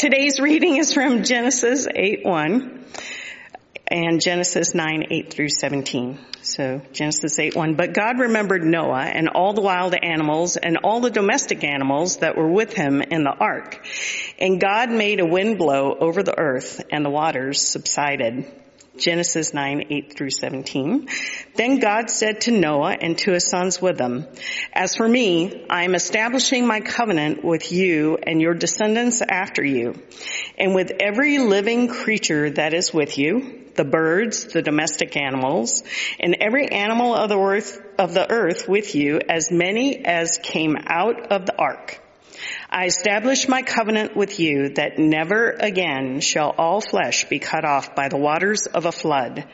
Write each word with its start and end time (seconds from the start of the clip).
today's 0.00 0.40
reading 0.40 0.78
is 0.78 0.94
from 0.94 1.24
Genesis 1.24 1.86
8 1.94 2.24
1 2.24 2.84
and 3.86 4.18
Genesis 4.18 4.74
9 4.74 5.04
8 5.10 5.30
through 5.30 5.50
17. 5.50 6.18
So 6.40 6.80
Genesis 6.94 7.38
8 7.38 7.54
1. 7.54 7.74
But 7.74 7.92
God 7.92 8.18
remembered 8.18 8.64
Noah 8.64 9.02
and 9.02 9.28
all 9.28 9.52
the 9.52 9.60
wild 9.60 9.94
animals 9.94 10.56
and 10.56 10.78
all 10.78 11.00
the 11.00 11.10
domestic 11.10 11.64
animals 11.64 12.16
that 12.20 12.34
were 12.34 12.50
with 12.50 12.72
him 12.72 13.02
in 13.02 13.24
the 13.24 13.34
ark. 13.38 13.86
And 14.38 14.58
God 14.58 14.90
made 14.90 15.20
a 15.20 15.26
wind 15.26 15.58
blow 15.58 15.94
over 16.00 16.22
the 16.22 16.38
earth 16.38 16.80
and 16.90 17.04
the 17.04 17.10
waters 17.10 17.60
subsided. 17.60 18.50
Genesis 19.00 19.52
9, 19.52 19.86
8 19.90 20.16
through 20.16 20.30
17. 20.30 21.08
Then 21.56 21.80
God 21.80 22.10
said 22.10 22.42
to 22.42 22.50
Noah 22.50 22.96
and 23.00 23.16
to 23.18 23.32
his 23.32 23.48
sons 23.48 23.80
with 23.80 23.98
him, 23.98 24.26
As 24.72 24.94
for 24.94 25.08
me, 25.08 25.66
I 25.68 25.84
am 25.84 25.94
establishing 25.94 26.66
my 26.66 26.80
covenant 26.80 27.42
with 27.44 27.72
you 27.72 28.18
and 28.18 28.40
your 28.40 28.54
descendants 28.54 29.22
after 29.22 29.64
you, 29.64 29.94
and 30.58 30.74
with 30.74 30.92
every 31.00 31.38
living 31.38 31.88
creature 31.88 32.50
that 32.50 32.74
is 32.74 32.94
with 32.94 33.18
you, 33.18 33.70
the 33.74 33.84
birds, 33.84 34.44
the 34.44 34.62
domestic 34.62 35.16
animals, 35.16 35.82
and 36.20 36.36
every 36.40 36.68
animal 36.68 37.14
of 37.14 37.30
the 37.30 37.38
earth, 37.38 37.80
of 37.98 38.14
the 38.14 38.30
earth 38.30 38.68
with 38.68 38.94
you, 38.94 39.20
as 39.28 39.50
many 39.50 40.04
as 40.04 40.38
came 40.42 40.76
out 40.86 41.32
of 41.32 41.46
the 41.46 41.56
ark. 41.56 42.00
I 42.72 42.84
establish 42.84 43.48
my 43.48 43.62
covenant 43.62 44.16
with 44.16 44.38
you 44.38 44.68
that 44.74 44.96
never 44.96 45.50
again 45.50 46.20
shall 46.20 46.54
all 46.56 46.80
flesh 46.80 47.24
be 47.24 47.40
cut 47.40 47.64
off 47.64 47.96
by 47.96 48.08
the 48.08 48.16
waters 48.16 48.66
of 48.66 48.86
a 48.86 48.92
flood, 48.92 49.44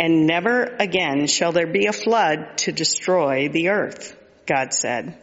and 0.00 0.26
never 0.26 0.62
again 0.80 1.26
shall 1.26 1.52
there 1.52 1.66
be 1.66 1.86
a 1.86 1.92
flood 1.92 2.56
to 2.58 2.72
destroy 2.72 3.50
the 3.50 3.68
earth, 3.68 4.16
God 4.46 4.72
said. 4.72 5.18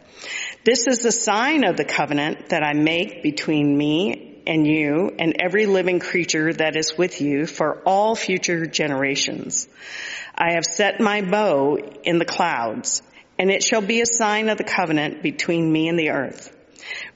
This 0.64 0.86
is 0.86 1.00
the 1.00 1.10
sign 1.10 1.64
of 1.64 1.76
the 1.76 1.84
covenant 1.84 2.50
that 2.50 2.62
I 2.62 2.74
make 2.74 3.24
between 3.24 3.76
me 3.76 4.40
and 4.46 4.64
you 4.64 5.10
and 5.18 5.34
every 5.42 5.66
living 5.66 5.98
creature 5.98 6.52
that 6.52 6.76
is 6.76 6.96
with 6.96 7.20
you 7.20 7.46
for 7.46 7.82
all 7.84 8.14
future 8.14 8.66
generations. 8.66 9.68
I 10.32 10.52
have 10.52 10.64
set 10.64 11.00
my 11.00 11.22
bow 11.22 11.76
in 12.04 12.18
the 12.18 12.24
clouds, 12.24 13.02
and 13.36 13.50
it 13.50 13.64
shall 13.64 13.82
be 13.82 14.00
a 14.00 14.06
sign 14.06 14.48
of 14.48 14.58
the 14.58 14.64
covenant 14.64 15.24
between 15.24 15.72
me 15.72 15.88
and 15.88 15.98
the 15.98 16.10
earth. 16.10 16.56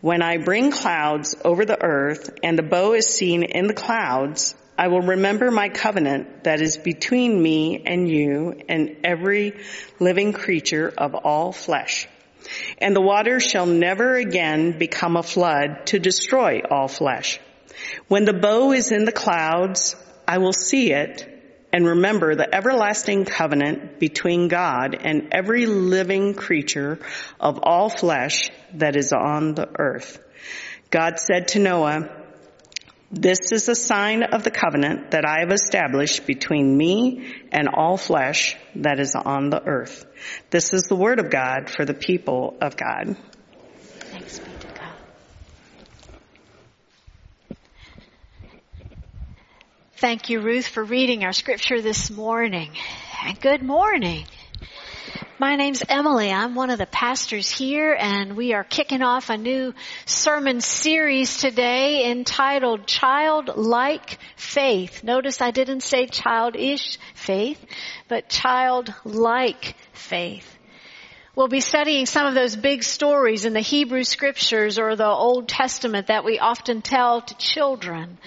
When 0.01 0.23
I 0.23 0.39
bring 0.39 0.71
clouds 0.71 1.35
over 1.45 1.65
the 1.65 1.83
earth 1.83 2.31
and 2.43 2.59
the 2.59 2.63
bow 2.63 2.93
is 2.95 3.07
seen 3.07 3.43
in 3.43 3.67
the 3.67 3.75
clouds, 3.75 4.55
I 4.79 4.89
will 4.89 5.01
remember 5.01 5.51
my 5.51 5.69
covenant 5.69 6.45
that 6.45 6.61
is 6.61 6.77
between 6.77 7.43
me 7.43 7.83
and 7.87 8.09
you 8.09 8.61
and 8.69 8.97
every 9.05 9.55
living 9.99 10.33
creature 10.33 10.93
of 10.97 11.15
all 11.15 11.53
flesh. 11.53 12.09
And 12.79 12.95
the 12.95 13.01
water 13.01 13.41
shall 13.41 13.67
never 13.67 14.17
again 14.17 14.79
become 14.79 15.17
a 15.17 15.23
flood 15.23 15.87
to 15.87 15.99
destroy 15.99 16.61
all 16.61 16.89
flesh. 16.89 17.41
When 18.09 18.25
the 18.25 18.33
bow 18.33 18.73
is 18.73 18.93
in 18.93 19.05
the 19.05 19.13
clouds, 19.13 19.97
I 20.29 20.39
will 20.39 20.53
see 20.53 20.93
it 20.93 21.36
and 21.73 21.87
remember 21.87 22.35
the 22.35 22.55
everlasting 22.55 23.25
covenant 23.25 23.99
between 23.99 24.49
God 24.49 24.97
and 24.99 25.29
every 25.33 25.67
living 25.67 26.35
creature 26.35 26.99
of 27.41 27.61
all 27.63 27.89
flesh 27.89 28.51
that 28.75 28.97
is 28.97 29.13
on 29.13 29.55
the 29.55 29.69
earth. 29.79 30.19
God 30.91 31.19
said 31.19 31.49
to 31.49 31.59
Noah, 31.59 32.09
this 33.11 33.53
is 33.53 33.69
a 33.69 33.75
sign 33.75 34.25
of 34.25 34.43
the 34.43 34.51
covenant 34.51 35.13
that 35.13 35.25
I 35.25 35.41
have 35.41 35.53
established 35.53 36.27
between 36.27 36.77
me 36.77 37.35
and 37.53 37.69
all 37.69 37.97
flesh 37.97 38.57
that 38.77 38.99
is 38.99 39.15
on 39.15 39.51
the 39.51 39.63
earth. 39.63 40.05
This 40.51 40.73
is 40.73 40.85
the 40.85 40.97
word 40.97 41.21
of 41.21 41.31
God 41.31 41.71
for 41.71 41.85
the 41.85 41.95
people 41.95 42.57
of 42.61 42.77
God. 42.77 43.17
Thanks 44.11 44.41
be 44.41 44.51
to 44.61 44.67
God. 44.69 44.93
Thank 49.99 50.29
you, 50.29 50.41
Ruth, 50.41 50.67
for 50.67 50.85
reading 50.85 51.25
our 51.25 51.33
scripture 51.33 51.81
this 51.81 52.11
morning. 52.11 52.71
And 53.25 53.41
good 53.41 53.63
morning. 53.63 54.27
My 55.39 55.57
name's 55.57 55.83
Emily. 55.89 56.31
I'm 56.31 56.55
one 56.55 56.69
of 56.69 56.77
the 56.77 56.85
pastors 56.85 57.51
here 57.51 57.97
and 57.99 58.37
we 58.37 58.53
are 58.53 58.63
kicking 58.63 59.01
off 59.01 59.31
a 59.31 59.39
new 59.39 59.73
sermon 60.05 60.61
series 60.61 61.39
today 61.39 62.11
entitled 62.11 62.87
Childlike 62.87 64.19
Faith. 64.37 65.03
Notice 65.03 65.41
I 65.41 65.51
didn't 65.51 65.81
say 65.81 66.07
childish 66.07 66.99
faith, 67.15 67.65
but 68.07 68.29
childlike 68.29 69.77
faith. 69.95 70.59
We'll 71.35 71.49
be 71.49 71.61
studying 71.61 72.05
some 72.05 72.27
of 72.27 72.35
those 72.35 72.55
big 72.55 72.83
stories 72.83 73.47
in 73.47 73.55
the 73.55 73.61
Hebrew 73.61 74.05
scriptures 74.05 74.79
or 74.79 74.95
the 74.95 75.07
Old 75.07 75.49
Testament 75.49 76.09
that 76.09 76.23
we 76.23 76.39
often 76.39 76.83
tell 76.83 77.23
to 77.23 77.37
children. 77.39 78.19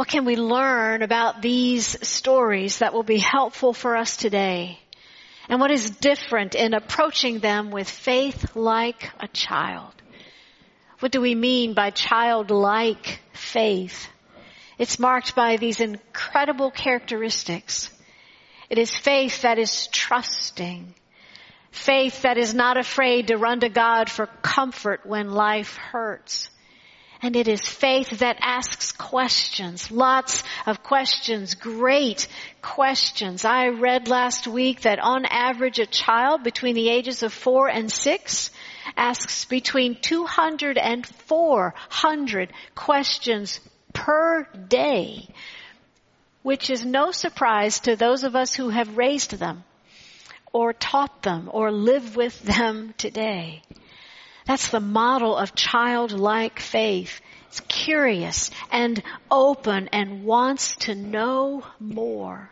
What 0.00 0.08
can 0.08 0.24
we 0.24 0.36
learn 0.36 1.02
about 1.02 1.42
these 1.42 2.08
stories 2.08 2.78
that 2.78 2.94
will 2.94 3.02
be 3.02 3.18
helpful 3.18 3.74
for 3.74 3.98
us 3.98 4.16
today? 4.16 4.78
and 5.46 5.60
what 5.60 5.70
is 5.70 5.90
different 5.90 6.54
in 6.54 6.72
approaching 6.72 7.40
them 7.40 7.70
with 7.70 7.86
faith 7.86 8.56
like 8.56 9.10
a 9.20 9.28
child. 9.28 9.92
What 11.00 11.12
do 11.12 11.20
we 11.20 11.34
mean 11.34 11.74
by 11.74 11.90
childlike 11.90 13.20
faith? 13.34 14.08
It's 14.78 14.98
marked 14.98 15.34
by 15.34 15.58
these 15.58 15.80
incredible 15.80 16.70
characteristics. 16.70 17.90
It 18.70 18.78
is 18.78 18.94
faith 18.94 19.42
that 19.42 19.58
is 19.58 19.86
trusting. 19.88 20.94
Faith 21.72 22.22
that 22.22 22.38
is 22.38 22.54
not 22.54 22.78
afraid 22.78 23.26
to 23.26 23.36
run 23.36 23.60
to 23.60 23.68
God 23.68 24.08
for 24.08 24.24
comfort 24.40 25.04
when 25.04 25.32
life 25.32 25.76
hurts. 25.76 26.48
And 27.22 27.36
it 27.36 27.48
is 27.48 27.60
faith 27.60 28.20
that 28.20 28.38
asks 28.40 28.92
questions, 28.92 29.90
lots 29.90 30.42
of 30.64 30.82
questions, 30.82 31.54
great 31.54 32.28
questions. 32.62 33.44
I 33.44 33.68
read 33.68 34.08
last 34.08 34.46
week 34.46 34.82
that 34.82 34.98
on 34.98 35.26
average 35.26 35.78
a 35.78 35.86
child 35.86 36.42
between 36.42 36.74
the 36.74 36.88
ages 36.88 37.22
of 37.22 37.34
four 37.34 37.68
and 37.68 37.92
six 37.92 38.50
asks 38.96 39.44
between 39.44 39.96
200 40.00 40.78
and 40.78 41.06
400 41.06 42.52
questions 42.74 43.60
per 43.92 44.44
day, 44.68 45.28
which 46.42 46.70
is 46.70 46.86
no 46.86 47.10
surprise 47.10 47.80
to 47.80 47.96
those 47.96 48.24
of 48.24 48.34
us 48.34 48.54
who 48.54 48.70
have 48.70 48.96
raised 48.96 49.38
them 49.38 49.64
or 50.52 50.72
taught 50.72 51.22
them 51.22 51.50
or 51.52 51.70
live 51.70 52.16
with 52.16 52.40
them 52.42 52.94
today. 52.96 53.62
That's 54.46 54.68
the 54.68 54.80
model 54.80 55.36
of 55.36 55.54
childlike 55.54 56.58
faith. 56.58 57.20
It's 57.48 57.60
curious 57.60 58.50
and 58.70 59.02
open 59.30 59.88
and 59.88 60.24
wants 60.24 60.76
to 60.76 60.94
know 60.94 61.64
more. 61.78 62.50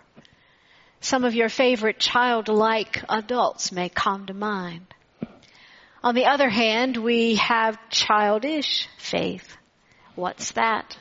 Some 1.00 1.24
of 1.24 1.34
your 1.34 1.48
favorite 1.48 2.00
childlike 2.00 3.04
adults 3.08 3.70
may 3.70 3.88
come 3.88 4.26
to 4.26 4.34
mind. 4.34 4.94
On 6.02 6.14
the 6.14 6.26
other 6.26 6.48
hand, 6.48 6.96
we 6.96 7.36
have 7.36 7.78
childish 7.90 8.88
faith. 8.98 9.56
What's 10.14 10.52
that? 10.52 10.96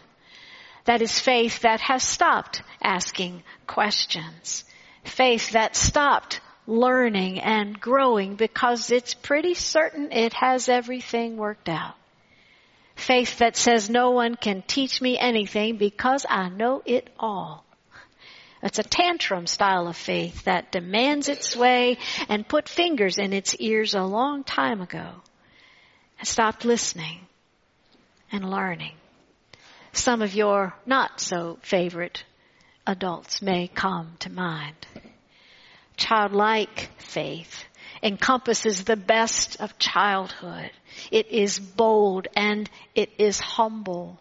That 0.86 1.02
is 1.02 1.20
faith 1.20 1.62
that 1.62 1.82
has 1.82 2.04
stopped 2.04 2.62
asking 2.82 3.44
questions. 3.66 4.64
Faith 5.04 5.52
that 5.52 5.76
stopped 5.76 6.40
learning 6.68 7.40
and 7.40 7.80
growing 7.80 8.36
because 8.36 8.92
it's 8.92 9.14
pretty 9.14 9.54
certain 9.54 10.12
it 10.12 10.34
has 10.34 10.68
everything 10.68 11.38
worked 11.38 11.70
out. 11.70 11.96
Faith 12.96 13.38
that 13.38 13.56
says 13.56 13.90
no 13.90 14.12
one 14.12 14.36
can 14.36 14.62
teach 14.64 15.02
me 15.02 15.18
anything 15.18 15.78
because 15.78 16.26
I 16.30 16.50
know 16.50 16.84
it 16.86 17.10
all. 17.18 17.64
It's 18.62 18.80
a 18.80 18.84
tantrum 18.84 19.48
style 19.48 19.88
of 19.88 19.96
faith 19.96 20.44
that 20.44 20.72
demands 20.72 21.30
its 21.30 21.56
way 21.56 22.00
and 22.28 22.48
put 22.48 22.68
fingers 22.68 23.18
in 23.18 23.32
its 23.32 23.56
ears 23.56 23.94
a 23.94 24.04
long 24.04 24.44
time 24.44 24.82
ago 24.82 25.08
and 26.20 26.28
stopped 26.28 26.66
listening 26.66 27.20
and 28.32 28.50
learning. 28.50 28.96
Some 29.94 30.22
of 30.22 30.34
your 30.34 30.74
not 30.86 31.22
so 31.22 31.60
favorite 31.62 32.24
adults 32.86 33.42
may 33.42 33.68
come 33.68 34.16
to 34.20 34.32
mind 34.32 34.76
childlike 35.98 36.90
faith 37.00 37.66
encompasses 38.02 38.84
the 38.84 38.96
best 38.96 39.60
of 39.60 39.78
childhood. 39.80 40.72
It 41.12 41.28
is 41.32 41.60
bold 41.60 42.28
and 42.36 42.70
it 42.96 43.12
is 43.18 43.40
humble. 43.40 44.20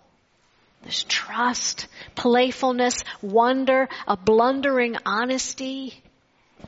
There's 0.83 1.05
trust, 1.05 1.87
playfulness, 2.15 3.05
wonder, 3.21 3.89
a 4.07 4.17
blundering 4.17 4.97
honesty, 5.05 6.01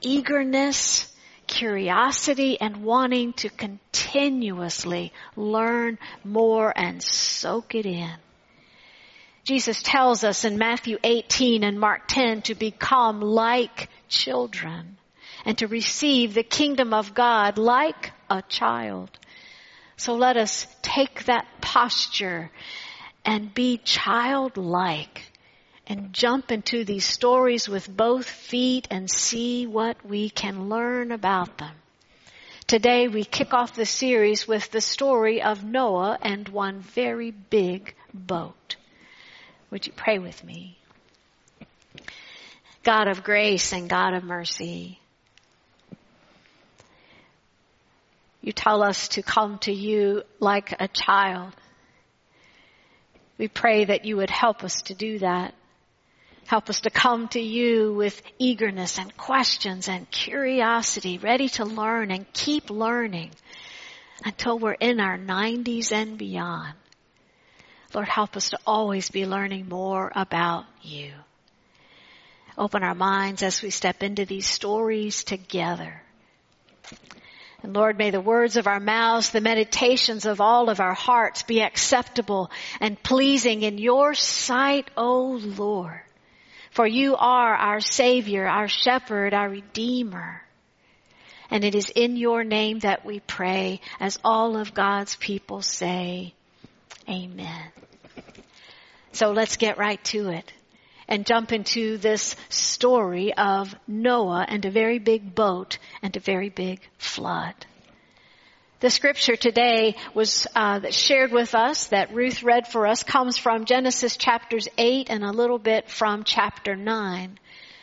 eagerness, 0.01 1.13
curiosity, 1.47 2.61
and 2.61 2.85
wanting 2.85 3.33
to 3.35 3.49
continuously 3.49 5.13
learn 5.37 5.99
more 6.25 6.73
and 6.77 7.03
soak 7.03 7.75
it 7.75 7.87
in. 7.87 8.13
Jesus 9.45 9.83
tells 9.83 10.25
us 10.25 10.45
in 10.45 10.59
Matthew 10.59 10.99
18 11.03 11.65
and 11.65 11.81
Mark 11.81 12.03
10 12.09 12.43
to 12.43 12.55
become 12.55 13.21
like 13.21 13.89
children 14.09 14.98
and 15.45 15.59
to 15.59 15.67
receive 15.67 16.35
the 16.35 16.43
kingdom 16.43 16.93
of 16.93 17.15
God 17.15 17.59
like 17.59 18.13
a 18.31 18.43
child. 18.43 19.11
So 19.97 20.15
let 20.15 20.37
us 20.37 20.67
take 20.83 21.25
that 21.25 21.47
posture 21.61 22.51
and 23.25 23.53
be 23.53 23.79
childlike 23.79 25.23
and 25.87 26.13
jump 26.13 26.53
into 26.53 26.85
these 26.85 27.05
stories 27.05 27.69
with 27.69 27.89
both 27.95 28.29
feet 28.29 28.87
and 28.91 29.11
see 29.11 29.67
what 29.67 30.05
we 30.05 30.31
can 30.31 30.69
learn 30.69 31.13
about 31.13 31.59
them. 31.59 31.75
Today 32.67 33.09
we 33.09 33.25
kick 33.25 33.55
off 33.55 33.75
the 33.75 33.87
series 33.87 34.47
with 34.47 34.71
the 34.71 34.83
story 34.83 35.41
of 35.41 35.65
Noah 35.65 36.19
and 36.21 36.47
one 36.51 36.81
very 36.81 37.31
big 37.31 37.95
boat. 38.13 38.77
Would 39.71 39.87
you 39.87 39.93
pray 39.95 40.19
with 40.19 40.45
me? 40.45 40.79
God 42.83 43.09
of 43.09 43.25
grace 43.25 43.73
and 43.73 43.89
God 43.89 44.15
of 44.15 44.23
mercy, 44.23 44.98
you 48.41 48.53
tell 48.53 48.83
us 48.83 49.09
to 49.09 49.23
come 49.23 49.59
to 49.61 49.73
you 49.73 50.23
like 50.41 50.75
a 50.81 50.89
child. 50.89 51.55
We 53.37 53.49
pray 53.49 53.87
that 53.87 54.05
you 54.05 54.17
would 54.17 54.31
help 54.31 54.65
us 54.65 54.83
to 54.83 54.95
do 54.95 55.19
that. 55.21 55.55
Help 56.47 56.71
us 56.71 56.81
to 56.81 56.91
come 56.91 57.29
to 57.29 57.41
you 57.41 57.93
with 57.93 58.23
eagerness 58.39 58.99
and 58.99 59.15
questions 59.17 59.87
and 59.89 60.11
curiosity, 60.11 61.19
ready 61.19 61.49
to 61.51 61.65
learn 61.65 62.11
and 62.11 62.33
keep 62.33 62.71
learning 62.71 63.31
until 64.25 64.59
we're 64.59 64.73
in 64.73 64.99
our 64.99 65.19
90s 65.19 65.93
and 65.93 66.17
beyond. 66.17 66.75
Lord, 67.95 68.09
help 68.09 68.37
us 68.37 68.51
to 68.51 68.59
always 68.67 69.11
be 69.11 69.27
learning 69.27 69.69
more 69.69 70.11
about 70.15 70.65
you. 70.83 71.13
Open 72.57 72.83
our 72.83 72.95
minds 72.95 73.43
as 73.43 73.63
we 73.63 73.71
step 73.71 74.03
into 74.03 74.25
these 74.25 74.47
stories 74.47 75.25
together. 75.25 76.03
And 77.63 77.75
Lord, 77.75 77.99
may 77.99 78.11
the 78.11 78.21
words 78.21 78.57
of 78.57 78.67
our 78.67 78.79
mouths, 78.79 79.31
the 79.31 79.41
meditations 79.41 80.27
of 80.27 80.41
all 80.41 80.71
of 80.71 80.81
our 80.81 80.95
hearts 80.95 81.43
be 81.43 81.61
acceptable 81.61 82.51
and 82.81 83.03
pleasing 83.03 83.63
in 83.63 83.79
your 83.79 84.15
sight, 84.15 84.89
O 84.97 85.41
Lord. 85.43 86.01
For 86.71 86.87
you 86.87 87.17
are 87.17 87.55
our 87.55 87.81
Savior, 87.81 88.47
our 88.47 88.69
Shepherd, 88.69 89.35
our 89.35 89.49
Redeemer. 89.49 90.43
And 91.51 91.65
it 91.65 91.75
is 91.75 91.91
in 91.91 92.17
your 92.17 92.45
name 92.45 92.81
that 92.81 93.05
we 93.05 93.21
pray 93.21 93.81
as 93.99 94.19
all 94.23 94.57
of 94.57 94.75
God's 94.75 95.17
people 95.17 95.63
say, 95.63 96.35
Amen. 97.09 97.73
So 99.13 99.33
let's 99.33 99.57
get 99.57 99.79
right 99.79 100.03
to 100.05 100.29
it 100.29 100.53
and 101.09 101.27
jump 101.27 101.53
into 101.53 101.97
this 101.97 102.37
story 102.51 103.33
of 103.35 103.75
Noah 103.87 104.45
and 104.47 104.65
a 104.65 104.71
very 104.71 104.99
big 104.99 105.35
boat 105.35 105.79
and 106.03 106.15
a 106.17 106.21
very 106.21 106.51
big 106.51 106.81
flood. 106.99 107.55
The 108.81 108.91
scripture 108.91 109.35
today 109.35 109.97
was 110.15 110.47
uh, 110.55 110.91
shared 110.91 111.33
with 111.33 111.57
us 111.57 111.89
that 111.89 112.15
Ruth 112.15 112.45
read 112.45 112.69
for 112.69 112.87
us 112.87 113.03
comes 113.03 113.37
from 113.37 113.65
Genesis 113.65 114.17
chapters 114.17 114.69
8 114.79 115.11
and 115.11 115.25
a 115.25 115.33
little 115.33 115.59
bit 115.59 115.91
from 115.91 116.23
chapter 116.23 116.77
9. 116.77 117.39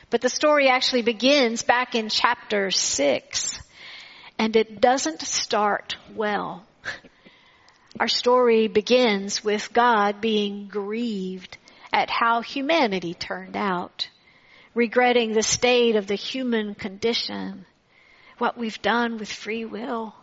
But 0.10 0.22
the 0.22 0.30
story 0.30 0.70
actually 0.70 1.02
begins 1.02 1.64
back 1.64 1.96
in 1.96 2.08
chapter 2.08 2.72
6 2.72 3.60
and 4.38 4.56
it 4.56 4.80
doesn't 4.80 5.22
start 5.22 5.98
well. 6.16 6.66
Our 8.00 8.08
story 8.08 8.68
begins 8.68 9.44
with 9.44 9.74
God 9.74 10.22
being 10.22 10.68
grieved 10.68 11.58
at 11.96 12.10
how 12.10 12.42
humanity 12.42 13.14
turned 13.14 13.56
out, 13.56 14.10
regretting 14.74 15.34
the 15.34 15.42
state 15.42 15.96
of 15.96 16.08
the 16.08 16.16
human 16.16 16.76
condition, 16.76 17.66
what 18.38 18.58
we've 18.58 18.82
done 18.82 19.18
with 19.18 19.32
free 19.32 19.66
will 19.66 20.14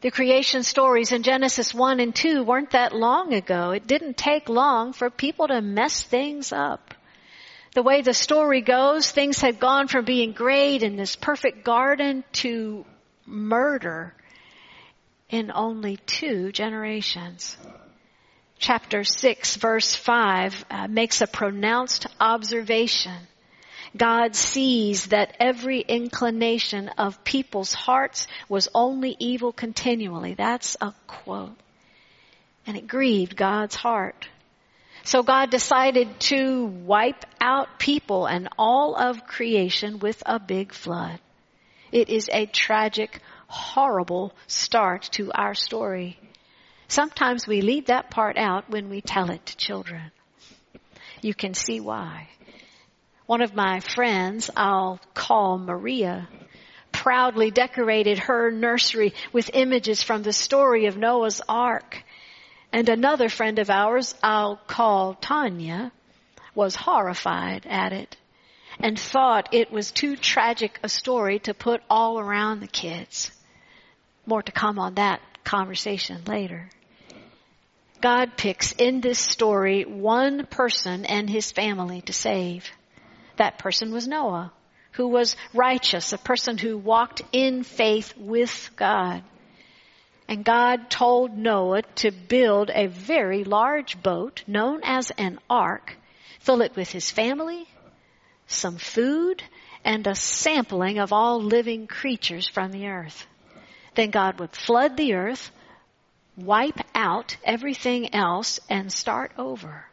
the 0.00 0.10
creation 0.12 0.62
stories 0.62 1.10
in 1.10 1.24
Genesis 1.24 1.74
1 1.74 1.98
and 1.98 2.14
2 2.14 2.44
weren't 2.44 2.70
that 2.70 2.94
long 2.94 3.34
ago. 3.34 3.72
It 3.72 3.88
didn't 3.88 4.16
take 4.16 4.48
long 4.48 4.92
for 4.92 5.10
people 5.10 5.48
to 5.48 5.60
mess 5.60 6.04
things 6.04 6.52
up. 6.52 6.94
The 7.74 7.82
way 7.82 8.02
the 8.02 8.14
story 8.14 8.60
goes, 8.60 9.10
things 9.10 9.40
had 9.40 9.58
gone 9.58 9.88
from 9.88 10.04
being 10.04 10.32
great 10.32 10.84
in 10.84 10.96
this 10.96 11.16
perfect 11.16 11.64
garden 11.64 12.22
to 12.34 12.86
murder 13.26 14.14
in 15.28 15.50
only 15.52 15.96
two 15.96 16.52
generations. 16.52 17.56
Chapter 18.58 19.04
6 19.04 19.56
verse 19.56 19.94
5 19.94 20.64
uh, 20.70 20.88
makes 20.88 21.20
a 21.20 21.26
pronounced 21.26 22.06
observation 22.20 23.28
God 23.96 24.36
sees 24.36 25.06
that 25.06 25.36
every 25.40 25.80
inclination 25.80 26.88
of 26.90 27.24
people's 27.24 27.72
hearts 27.72 28.26
was 28.48 28.68
only 28.74 29.16
evil 29.18 29.52
continually. 29.52 30.34
That's 30.34 30.76
a 30.80 30.92
quote. 31.06 31.56
And 32.66 32.76
it 32.76 32.86
grieved 32.86 33.36
God's 33.36 33.74
heart. 33.74 34.28
So 35.04 35.22
God 35.22 35.50
decided 35.50 36.20
to 36.20 36.66
wipe 36.66 37.24
out 37.40 37.78
people 37.78 38.26
and 38.26 38.48
all 38.58 38.94
of 38.94 39.26
creation 39.26 40.00
with 40.00 40.22
a 40.26 40.38
big 40.38 40.72
flood. 40.72 41.18
It 41.90 42.10
is 42.10 42.28
a 42.30 42.44
tragic, 42.44 43.20
horrible 43.46 44.34
start 44.46 45.08
to 45.12 45.32
our 45.32 45.54
story. 45.54 46.18
Sometimes 46.88 47.46
we 47.46 47.60
leave 47.60 47.86
that 47.86 48.10
part 48.10 48.38
out 48.38 48.70
when 48.70 48.88
we 48.88 49.02
tell 49.02 49.30
it 49.30 49.44
to 49.46 49.56
children. 49.56 50.10
You 51.20 51.34
can 51.34 51.52
see 51.52 51.80
why. 51.80 52.28
One 53.26 53.42
of 53.42 53.54
my 53.54 53.80
friends, 53.80 54.50
I'll 54.56 54.98
call 55.12 55.58
Maria, 55.58 56.28
proudly 56.90 57.50
decorated 57.50 58.18
her 58.18 58.50
nursery 58.50 59.12
with 59.34 59.50
images 59.52 60.02
from 60.02 60.22
the 60.22 60.32
story 60.32 60.86
of 60.86 60.96
Noah's 60.96 61.42
Ark. 61.46 62.02
And 62.72 62.88
another 62.88 63.28
friend 63.28 63.58
of 63.58 63.68
ours, 63.68 64.14
I'll 64.22 64.56
call 64.56 65.14
Tanya, 65.14 65.92
was 66.54 66.74
horrified 66.74 67.66
at 67.66 67.92
it 67.92 68.16
and 68.80 68.98
thought 68.98 69.52
it 69.52 69.70
was 69.70 69.90
too 69.90 70.16
tragic 70.16 70.78
a 70.82 70.88
story 70.88 71.38
to 71.40 71.52
put 71.52 71.82
all 71.90 72.18
around 72.18 72.60
the 72.60 72.66
kids. 72.66 73.30
More 74.24 74.42
to 74.42 74.52
come 74.52 74.78
on 74.78 74.94
that 74.94 75.20
conversation 75.48 76.22
later. 76.26 76.68
God 78.02 78.36
picks 78.36 78.72
in 78.72 79.00
this 79.00 79.18
story 79.18 79.84
one 79.84 80.46
person 80.46 81.06
and 81.06 81.28
his 81.28 81.50
family 81.50 82.02
to 82.02 82.12
save. 82.12 82.70
That 83.36 83.58
person 83.58 83.90
was 83.90 84.06
Noah, 84.06 84.52
who 84.92 85.08
was 85.08 85.36
righteous, 85.54 86.12
a 86.12 86.18
person 86.18 86.58
who 86.58 86.76
walked 86.76 87.22
in 87.32 87.62
faith 87.62 88.12
with 88.18 88.70
God. 88.76 89.24
And 90.28 90.44
God 90.44 90.90
told 90.90 91.38
Noah 91.38 91.82
to 91.96 92.10
build 92.10 92.70
a 92.70 92.86
very 92.86 93.44
large 93.44 94.02
boat 94.02 94.44
known 94.46 94.80
as 94.84 95.10
an 95.12 95.38
ark, 95.48 95.96
fill 96.40 96.60
it 96.60 96.76
with 96.76 96.90
his 96.90 97.10
family, 97.10 97.66
some 98.48 98.76
food, 98.76 99.42
and 99.82 100.06
a 100.06 100.14
sampling 100.14 100.98
of 100.98 101.14
all 101.14 101.42
living 101.42 101.86
creatures 101.86 102.46
from 102.48 102.70
the 102.70 102.88
earth. 102.88 103.26
Then 103.98 104.10
God 104.10 104.38
would 104.38 104.54
flood 104.54 104.96
the 104.96 105.14
earth, 105.14 105.50
wipe 106.36 106.78
out 106.94 107.36
everything 107.42 108.14
else, 108.14 108.60
and 108.70 108.92
start 108.92 109.32
over 109.36 109.86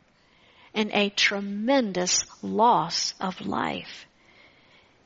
and 0.75 0.91
a 0.93 1.09
tremendous 1.09 2.23
loss 2.43 3.15
of 3.19 3.47
life. 3.47 4.05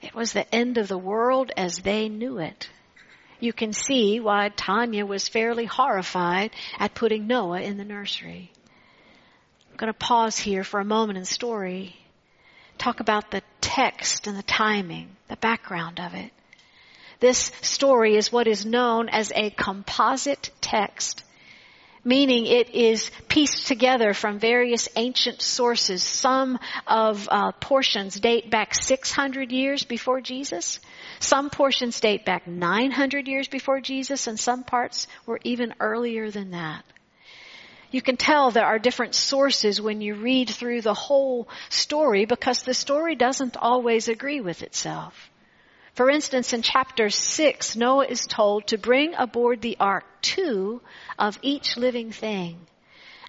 It 0.01 0.13
was 0.13 0.33
the 0.33 0.53
end 0.53 0.77
of 0.77 0.89
the 0.89 0.97
world 0.97 1.49
as 1.55 1.77
they 1.77 2.09
knew 2.09 2.39
it. 2.39 2.69
You 3.39 3.53
can 3.53 3.71
see 3.71 4.19
why 4.19 4.49
Tanya 4.49 5.05
was 5.05 5.29
fairly 5.29 5.63
horrified 5.63 6.51
at 6.77 6.93
putting 6.93 7.25
Noah 7.25 7.61
in 7.61 7.77
the 7.77 7.85
nursery. 7.85 8.51
I'm 9.71 9.77
going 9.77 9.93
to 9.93 9.97
pause 9.97 10.37
here 10.37 10.65
for 10.65 10.81
a 10.81 10.85
moment 10.85 11.17
in 11.17 11.23
story. 11.23 11.95
Talk 12.77 12.99
about 12.99 13.31
the 13.31 13.43
text 13.61 14.27
and 14.27 14.37
the 14.37 14.43
timing, 14.43 15.15
the 15.29 15.37
background 15.37 16.01
of 16.01 16.15
it. 16.15 16.33
This 17.19 17.51
story 17.61 18.15
is 18.15 18.31
what 18.31 18.47
is 18.47 18.65
known 18.65 19.09
as 19.09 19.31
a 19.35 19.49
composite 19.49 20.51
text 20.61 21.23
meaning 22.03 22.45
it 22.45 22.69
is 22.73 23.11
pieced 23.27 23.67
together 23.67 24.13
from 24.13 24.39
various 24.39 24.89
ancient 24.95 25.41
sources. 25.41 26.01
Some 26.03 26.59
of 26.87 27.27
uh, 27.29 27.51
portions 27.53 28.19
date 28.19 28.49
back 28.49 28.73
600 28.73 29.51
years 29.51 29.83
before 29.83 30.21
Jesus. 30.21 30.79
Some 31.19 31.49
portions 31.49 31.99
date 31.99 32.25
back 32.25 32.47
900 32.47 33.27
years 33.27 33.47
before 33.47 33.81
Jesus, 33.81 34.27
and 34.27 34.39
some 34.39 34.63
parts 34.63 35.07
were 35.25 35.39
even 35.43 35.73
earlier 35.79 36.31
than 36.31 36.51
that. 36.51 36.83
You 37.91 38.01
can 38.01 38.17
tell 38.17 38.51
there 38.51 38.65
are 38.65 38.79
different 38.79 39.15
sources 39.15 39.81
when 39.81 39.99
you 39.99 40.13
read 40.13 40.49
through 40.49 40.81
the 40.81 40.93
whole 40.93 41.49
story 41.69 42.25
because 42.25 42.61
the 42.61 42.75
story 42.75 43.15
doesn't 43.15 43.57
always 43.57 44.07
agree 44.07 44.41
with 44.41 44.61
itself. 44.61 45.28
For 45.99 46.09
instance, 46.09 46.53
in 46.53 46.61
chapter 46.61 47.09
6, 47.09 47.75
Noah 47.75 48.05
is 48.05 48.25
told 48.25 48.67
to 48.67 48.77
bring 48.77 49.15
aboard 49.15 49.61
the 49.61 49.75
ark 49.81 50.05
two 50.21 50.79
of 51.17 51.37
each 51.41 51.75
living 51.75 52.13
thing. 52.13 52.65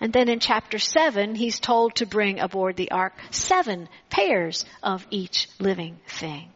And 0.00 0.12
then 0.12 0.28
in 0.28 0.38
chapter 0.38 0.78
7, 0.78 1.34
he's 1.34 1.58
told 1.58 1.96
to 1.96 2.06
bring 2.06 2.38
aboard 2.38 2.76
the 2.76 2.92
ark 2.92 3.14
seven 3.32 3.88
pairs 4.08 4.64
of 4.84 5.04
each 5.10 5.48
living 5.58 5.98
thing. 6.06 6.48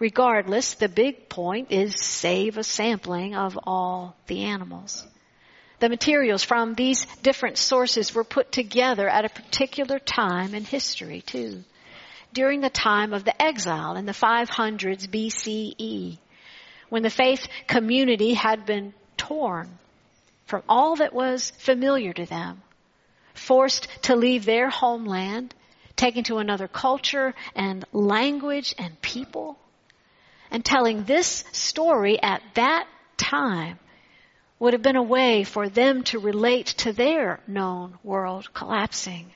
Regardless, 0.00 0.74
the 0.74 0.88
big 0.88 1.28
point 1.28 1.70
is 1.70 1.94
save 1.94 2.58
a 2.58 2.64
sampling 2.64 3.36
of 3.36 3.56
all 3.68 4.16
the 4.26 4.46
animals. 4.46 5.06
The 5.78 5.88
materials 5.88 6.42
from 6.42 6.74
these 6.74 7.06
different 7.22 7.56
sources 7.56 8.12
were 8.12 8.24
put 8.24 8.50
together 8.50 9.08
at 9.08 9.24
a 9.24 9.28
particular 9.28 10.00
time 10.00 10.56
in 10.56 10.64
history 10.64 11.20
too. 11.20 11.62
During 12.36 12.60
the 12.60 12.68
time 12.68 13.14
of 13.14 13.24
the 13.24 13.42
exile 13.42 13.96
in 13.96 14.04
the 14.04 14.12
500s 14.12 15.08
BCE, 15.08 16.18
when 16.90 17.02
the 17.02 17.08
faith 17.08 17.48
community 17.66 18.34
had 18.34 18.66
been 18.66 18.92
torn 19.16 19.78
from 20.44 20.62
all 20.68 20.96
that 20.96 21.14
was 21.14 21.50
familiar 21.56 22.12
to 22.12 22.26
them, 22.26 22.60
forced 23.32 23.88
to 24.02 24.16
leave 24.16 24.44
their 24.44 24.68
homeland, 24.68 25.54
taken 25.96 26.24
to 26.24 26.36
another 26.36 26.68
culture 26.68 27.34
and 27.54 27.86
language 27.94 28.74
and 28.76 29.00
people, 29.00 29.58
and 30.50 30.62
telling 30.62 31.04
this 31.04 31.42
story 31.52 32.22
at 32.22 32.42
that 32.52 32.86
time 33.16 33.78
would 34.58 34.74
have 34.74 34.82
been 34.82 34.96
a 34.96 35.02
way 35.02 35.42
for 35.42 35.70
them 35.70 36.02
to 36.02 36.18
relate 36.18 36.66
to 36.66 36.92
their 36.92 37.40
known 37.46 37.98
world 38.04 38.52
collapsing 38.52 39.32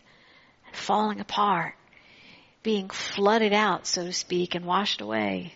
and 0.67 0.77
falling 0.77 1.19
apart, 1.19 1.75
being 2.63 2.91
flooded 2.91 3.53
out, 3.53 3.87
so 3.87 4.05
to 4.05 4.13
speak, 4.13 4.55
and 4.55 4.65
washed 4.65 5.01
away. 5.01 5.55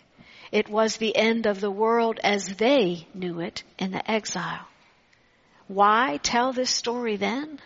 It 0.50 0.68
was 0.68 0.96
the 0.96 1.16
end 1.16 1.46
of 1.46 1.61
the 1.61 1.70
world 1.70 2.20
as 2.23 2.56
they 2.56 3.06
knew 3.12 3.40
it 3.40 3.62
in 3.78 3.90
the 3.90 4.11
exile. 4.11 4.66
Why 5.66 6.18
tell 6.23 6.52
this 6.52 6.70
story 6.70 7.16
then? 7.16 7.61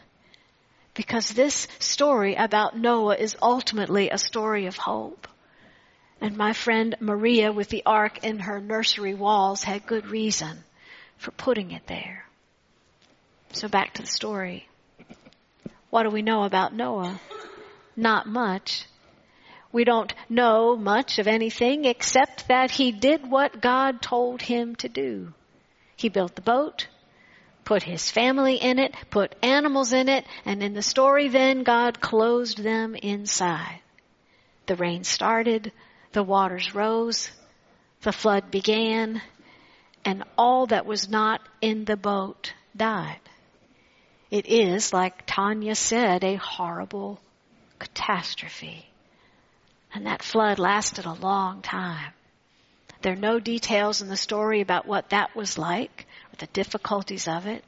Because 0.94 1.30
this 1.30 1.68
story 1.78 2.34
about 2.34 2.76
Noah 2.76 3.16
is 3.16 3.36
ultimately 3.42 4.10
a 4.10 4.18
story 4.18 4.66
of 4.66 4.76
hope. 4.76 5.28
And 6.20 6.36
my 6.36 6.52
friend 6.52 6.96
Maria 6.98 7.52
with 7.52 7.68
the 7.68 7.84
ark 7.86 8.24
in 8.24 8.40
her 8.40 8.60
nursery 8.60 9.14
walls 9.14 9.62
had 9.62 9.86
good 9.86 10.06
reason 10.06 10.64
for 11.16 11.30
putting 11.30 11.70
it 11.70 11.86
there. 11.86 12.24
So 13.52 13.68
back 13.68 13.94
to 13.94 14.02
the 14.02 14.08
story. 14.08 14.68
What 15.90 16.02
do 16.02 16.10
we 16.10 16.22
know 16.22 16.42
about 16.42 16.74
Noah? 16.74 17.20
Not 17.96 18.26
much. 18.26 18.86
We 19.70 19.84
don't 19.84 20.12
know 20.28 20.76
much 20.76 21.18
of 21.18 21.26
anything 21.26 21.84
except 21.84 22.48
that 22.48 22.70
he 22.70 22.90
did 22.92 23.30
what 23.30 23.60
God 23.60 24.00
told 24.00 24.40
him 24.40 24.76
to 24.76 24.88
do. 24.88 25.34
He 25.96 26.08
built 26.08 26.34
the 26.34 26.42
boat, 26.42 26.86
put 27.64 27.82
his 27.82 28.10
family 28.10 28.54
in 28.56 28.78
it, 28.78 28.94
put 29.10 29.34
animals 29.42 29.92
in 29.92 30.08
it, 30.08 30.24
and 30.46 30.62
in 30.62 30.72
the 30.72 30.82
story 30.82 31.28
then 31.28 31.64
God 31.64 32.00
closed 32.00 32.62
them 32.62 32.94
inside. 32.94 33.80
The 34.66 34.76
rain 34.76 35.04
started, 35.04 35.72
the 36.12 36.22
waters 36.22 36.74
rose, 36.74 37.30
the 38.02 38.12
flood 38.12 38.50
began, 38.50 39.20
and 40.04 40.24
all 40.38 40.66
that 40.66 40.86
was 40.86 41.08
not 41.08 41.42
in 41.60 41.84
the 41.84 41.96
boat 41.96 42.54
died. 42.74 43.20
It 44.30 44.46
is, 44.46 44.92
like 44.92 45.24
Tanya 45.26 45.74
said, 45.74 46.22
a 46.24 46.36
horrible 46.36 47.20
catastrophe. 47.78 48.86
And 49.94 50.06
that 50.06 50.22
flood 50.22 50.58
lasted 50.58 51.06
a 51.06 51.12
long 51.12 51.62
time. 51.62 52.12
There 53.02 53.12
are 53.12 53.16
no 53.16 53.38
details 53.38 54.02
in 54.02 54.08
the 54.08 54.16
story 54.16 54.60
about 54.60 54.86
what 54.86 55.10
that 55.10 55.36
was 55.36 55.56
like 55.56 56.06
or 56.32 56.36
the 56.38 56.46
difficulties 56.48 57.28
of 57.28 57.46
it. 57.46 57.64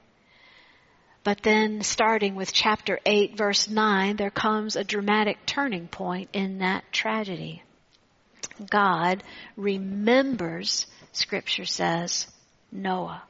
But 1.22 1.42
then 1.42 1.82
starting 1.82 2.34
with 2.34 2.52
chapter 2.52 2.98
8 3.04 3.36
verse 3.36 3.68
9, 3.68 4.16
there 4.16 4.30
comes 4.30 4.76
a 4.76 4.84
dramatic 4.84 5.44
turning 5.46 5.86
point 5.86 6.30
in 6.32 6.58
that 6.58 6.90
tragedy. 6.92 7.62
God 8.68 9.22
remembers 9.56 10.86
scripture 11.12 11.64
says, 11.64 12.26
Noah 12.72 13.22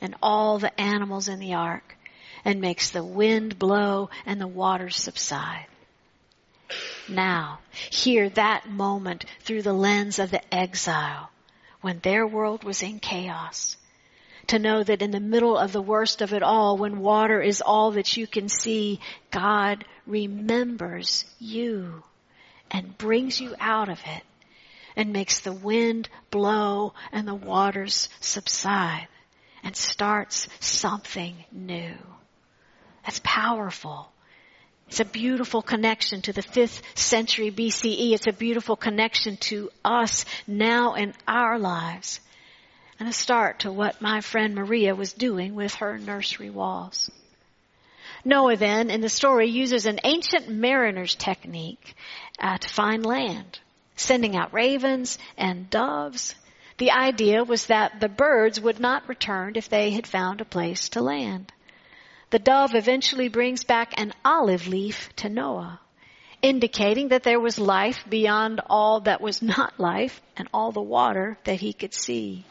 and 0.00 0.14
all 0.22 0.58
the 0.58 0.78
animals 0.80 1.28
in 1.28 1.38
the 1.38 1.54
ark 1.54 1.96
and 2.44 2.60
makes 2.60 2.90
the 2.90 3.04
wind 3.04 3.58
blow 3.58 4.10
and 4.26 4.40
the 4.40 4.46
waters 4.48 4.96
subside. 4.96 5.66
Now, 7.10 7.58
hear 7.72 8.28
that 8.30 8.70
moment 8.70 9.24
through 9.40 9.62
the 9.62 9.72
lens 9.72 10.18
of 10.18 10.30
the 10.30 10.54
exile 10.54 11.30
when 11.80 11.98
their 12.00 12.26
world 12.26 12.64
was 12.64 12.82
in 12.82 13.00
chaos. 13.00 13.76
To 14.48 14.58
know 14.58 14.82
that 14.82 15.02
in 15.02 15.10
the 15.10 15.20
middle 15.20 15.56
of 15.56 15.72
the 15.72 15.82
worst 15.82 16.22
of 16.22 16.32
it 16.32 16.42
all, 16.42 16.76
when 16.76 17.00
water 17.00 17.40
is 17.40 17.60
all 17.60 17.92
that 17.92 18.16
you 18.16 18.26
can 18.26 18.48
see, 18.48 19.00
God 19.30 19.84
remembers 20.06 21.24
you 21.38 22.02
and 22.70 22.96
brings 22.96 23.40
you 23.40 23.54
out 23.58 23.88
of 23.88 24.00
it 24.06 24.22
and 24.96 25.12
makes 25.12 25.40
the 25.40 25.52
wind 25.52 26.08
blow 26.30 26.94
and 27.12 27.26
the 27.26 27.34
waters 27.34 28.08
subside 28.20 29.08
and 29.62 29.76
starts 29.76 30.48
something 30.60 31.44
new. 31.52 31.94
That's 33.04 33.20
powerful. 33.22 34.10
It's 34.90 34.98
a 34.98 35.04
beautiful 35.04 35.62
connection 35.62 36.20
to 36.22 36.32
the 36.32 36.42
5th 36.42 36.82
century 36.96 37.52
BCE. 37.52 38.12
It's 38.12 38.26
a 38.26 38.32
beautiful 38.32 38.74
connection 38.74 39.36
to 39.36 39.70
us 39.84 40.24
now 40.48 40.94
in 40.94 41.14
our 41.28 41.60
lives. 41.60 42.18
And 42.98 43.08
a 43.08 43.12
start 43.12 43.60
to 43.60 43.70
what 43.70 44.02
my 44.02 44.20
friend 44.20 44.56
Maria 44.56 44.96
was 44.96 45.12
doing 45.12 45.54
with 45.54 45.76
her 45.76 45.96
nursery 45.96 46.50
walls. 46.50 47.08
Noah 48.24 48.56
then, 48.56 48.90
in 48.90 49.00
the 49.00 49.08
story, 49.08 49.48
uses 49.48 49.86
an 49.86 50.00
ancient 50.02 50.48
mariner's 50.48 51.14
technique 51.14 51.94
uh, 52.40 52.58
to 52.58 52.68
find 52.68 53.06
land 53.06 53.60
sending 53.94 54.34
out 54.34 54.52
ravens 54.52 55.18
and 55.36 55.70
doves. 55.70 56.34
The 56.78 56.90
idea 56.90 57.44
was 57.44 57.66
that 57.66 58.00
the 58.00 58.08
birds 58.08 58.60
would 58.60 58.80
not 58.80 59.08
return 59.08 59.52
if 59.54 59.68
they 59.68 59.90
had 59.90 60.06
found 60.06 60.40
a 60.40 60.44
place 60.44 60.88
to 60.90 61.00
land. 61.00 61.52
The 62.30 62.38
dove 62.38 62.76
eventually 62.76 63.28
brings 63.28 63.64
back 63.64 63.94
an 64.00 64.12
olive 64.24 64.68
leaf 64.68 65.08
to 65.16 65.28
Noah, 65.28 65.80
indicating 66.42 67.08
that 67.08 67.24
there 67.24 67.40
was 67.40 67.58
life 67.58 68.04
beyond 68.08 68.60
all 68.70 69.00
that 69.00 69.20
was 69.20 69.42
not 69.42 69.80
life 69.80 70.22
and 70.36 70.48
all 70.54 70.70
the 70.70 70.80
water 70.80 71.38
that 71.42 71.60
he 71.60 71.72
could 71.72 71.92
see. 71.92 72.44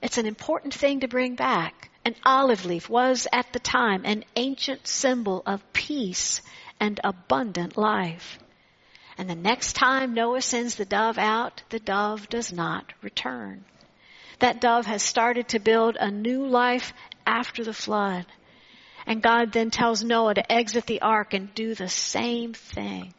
It's 0.00 0.16
an 0.16 0.24
important 0.24 0.72
thing 0.72 1.00
to 1.00 1.08
bring 1.08 1.34
back. 1.34 1.90
An 2.06 2.14
olive 2.24 2.64
leaf 2.64 2.88
was 2.88 3.26
at 3.32 3.52
the 3.52 3.58
time 3.58 4.02
an 4.06 4.24
ancient 4.34 4.86
symbol 4.86 5.42
of 5.44 5.72
peace 5.74 6.40
and 6.80 6.98
abundant 7.04 7.76
life. 7.76 8.38
And 9.18 9.28
the 9.28 9.34
next 9.34 9.74
time 9.74 10.14
Noah 10.14 10.40
sends 10.40 10.76
the 10.76 10.84
dove 10.86 11.18
out, 11.18 11.62
the 11.68 11.80
dove 11.80 12.30
does 12.30 12.50
not 12.50 12.94
return. 13.02 13.64
That 14.38 14.60
dove 14.60 14.86
has 14.86 15.02
started 15.02 15.48
to 15.48 15.58
build 15.58 15.96
a 15.96 16.10
new 16.10 16.46
life 16.46 16.94
after 17.26 17.62
the 17.62 17.74
flood. 17.74 18.24
And 19.06 19.22
God 19.22 19.52
then 19.52 19.70
tells 19.70 20.02
Noah 20.02 20.34
to 20.34 20.52
exit 20.52 20.86
the 20.86 21.02
ark 21.02 21.32
and 21.32 21.54
do 21.54 21.74
the 21.74 21.88
same 21.88 22.54
thing. 22.54 23.14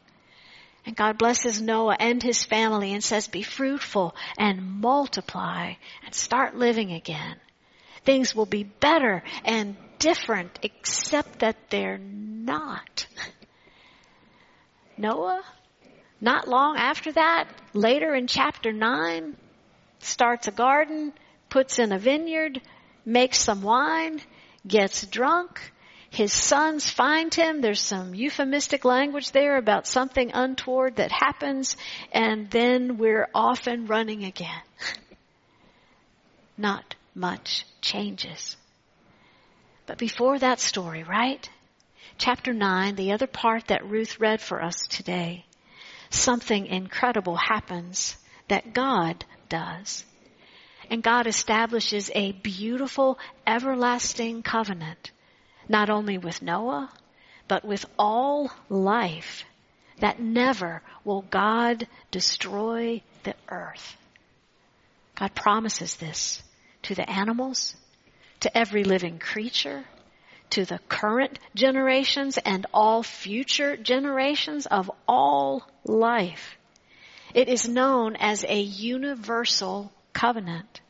And 0.84 0.96
God 0.96 1.18
blesses 1.18 1.60
Noah 1.60 1.96
and 1.98 2.22
his 2.22 2.44
family 2.44 2.92
and 2.92 3.02
says, 3.02 3.28
be 3.28 3.42
fruitful 3.42 4.14
and 4.38 4.80
multiply 4.80 5.74
and 6.04 6.14
start 6.14 6.56
living 6.56 6.92
again. 6.92 7.36
Things 8.04 8.34
will 8.34 8.46
be 8.46 8.64
better 8.64 9.22
and 9.44 9.76
different 9.98 10.58
except 10.62 11.40
that 11.40 11.56
they're 11.70 11.98
not. 11.98 13.06
Noah 14.96 15.42
not 16.20 16.48
long 16.48 16.76
after 16.76 17.12
that, 17.12 17.48
later 17.72 18.14
in 18.14 18.26
chapter 18.26 18.72
9, 18.72 19.36
starts 20.00 20.48
a 20.48 20.52
garden, 20.52 21.12
puts 21.48 21.78
in 21.78 21.92
a 21.92 21.98
vineyard, 21.98 22.60
makes 23.04 23.38
some 23.38 23.62
wine, 23.62 24.20
gets 24.66 25.06
drunk. 25.06 25.60
His 26.10 26.32
sons 26.32 26.88
find 26.88 27.32
him. 27.32 27.60
There's 27.60 27.80
some 27.80 28.14
euphemistic 28.14 28.84
language 28.84 29.32
there 29.32 29.56
about 29.56 29.86
something 29.86 30.30
untoward 30.32 30.96
that 30.96 31.12
happens, 31.12 31.76
and 32.12 32.50
then 32.50 32.96
we're 32.96 33.28
off 33.34 33.66
and 33.66 33.88
running 33.88 34.24
again. 34.24 34.62
Not 36.56 36.94
much 37.14 37.66
changes. 37.80 38.56
But 39.86 39.98
before 39.98 40.38
that 40.38 40.60
story, 40.60 41.02
right? 41.02 41.48
Chapter 42.16 42.52
9, 42.52 42.96
the 42.96 43.12
other 43.12 43.26
part 43.26 43.68
that 43.68 43.86
Ruth 43.86 44.18
read 44.18 44.40
for 44.40 44.62
us 44.62 44.86
today 44.88 45.44
something 46.10 46.66
incredible 46.66 47.36
happens 47.36 48.16
that 48.48 48.72
God 48.72 49.24
does. 49.48 50.04
And 50.90 51.02
God 51.02 51.26
establishes 51.26 52.10
a 52.14 52.32
beautiful, 52.32 53.18
everlasting 53.46 54.42
covenant, 54.42 55.10
not 55.68 55.90
only 55.90 56.18
with 56.18 56.42
Noah, 56.42 56.90
but 57.46 57.64
with 57.64 57.84
all 57.98 58.50
life, 58.68 59.44
that 60.00 60.20
never 60.20 60.82
will 61.04 61.22
God 61.22 61.86
destroy 62.10 63.02
the 63.24 63.34
earth. 63.48 63.96
God 65.14 65.34
promises 65.34 65.96
this 65.96 66.42
to 66.82 66.94
the 66.94 67.08
animals, 67.08 67.76
to 68.40 68.56
every 68.56 68.84
living 68.84 69.18
creature, 69.18 69.84
to 70.50 70.64
the 70.64 70.78
current 70.88 71.38
generations 71.54 72.38
and 72.38 72.66
all 72.72 73.02
future 73.02 73.76
generations 73.76 74.66
of 74.66 74.90
all 75.06 75.66
life. 75.84 76.56
It 77.34 77.48
is 77.48 77.68
known 77.68 78.16
as 78.16 78.44
a 78.44 78.60
universal 78.60 79.92
covenant. 80.12 80.80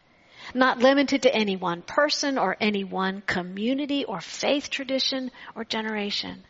Not 0.55 0.79
limited 0.79 1.23
to 1.23 1.35
any 1.35 1.57
one 1.57 1.83
person 1.83 2.39
or 2.39 2.57
any 2.61 2.85
one 2.85 3.23
community 3.23 4.05
or 4.05 4.21
faith 4.21 4.71
tradition 4.71 5.31
or 5.55 5.65
generation. 5.65 6.43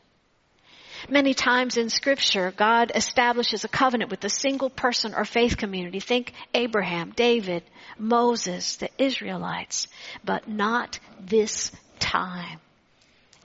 Many 1.08 1.32
times 1.34 1.76
in 1.76 1.90
scripture, 1.90 2.52
God 2.56 2.90
establishes 2.94 3.64
a 3.64 3.68
covenant 3.68 4.10
with 4.10 4.24
a 4.24 4.30
single 4.30 4.68
person 4.68 5.14
or 5.14 5.24
faith 5.24 5.56
community. 5.56 6.00
Think 6.00 6.32
Abraham, 6.54 7.12
David, 7.14 7.62
Moses, 7.98 8.76
the 8.76 8.90
Israelites, 8.98 9.86
but 10.24 10.48
not 10.48 10.98
this 11.20 11.70
time. 12.00 12.60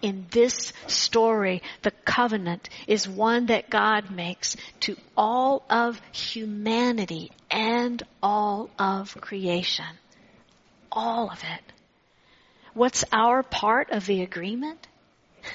In 0.02 0.26
this 0.32 0.74
story, 0.88 1.62
the 1.82 1.92
covenant 1.92 2.70
is 2.88 3.08
one 3.08 3.46
that 3.46 3.70
God 3.70 4.12
makes 4.12 4.58
to 4.82 4.98
all 5.16 5.64
of 5.70 6.02
humanity 6.12 7.32
and 7.50 8.04
all 8.22 8.70
of 8.78 9.16
creation. 9.22 9.86
All 10.96 11.32
of 11.32 11.40
it. 11.44 11.74
What's 12.76 13.04
our 13.12 13.42
part 13.42 13.90
of 13.90 14.06
the 14.06 14.22
agreement? 14.22 14.88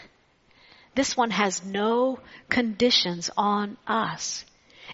This 0.95 1.16
one 1.16 1.30
has 1.30 1.64
no 1.64 2.18
conditions 2.49 3.30
on 3.37 3.76
us. 3.87 4.45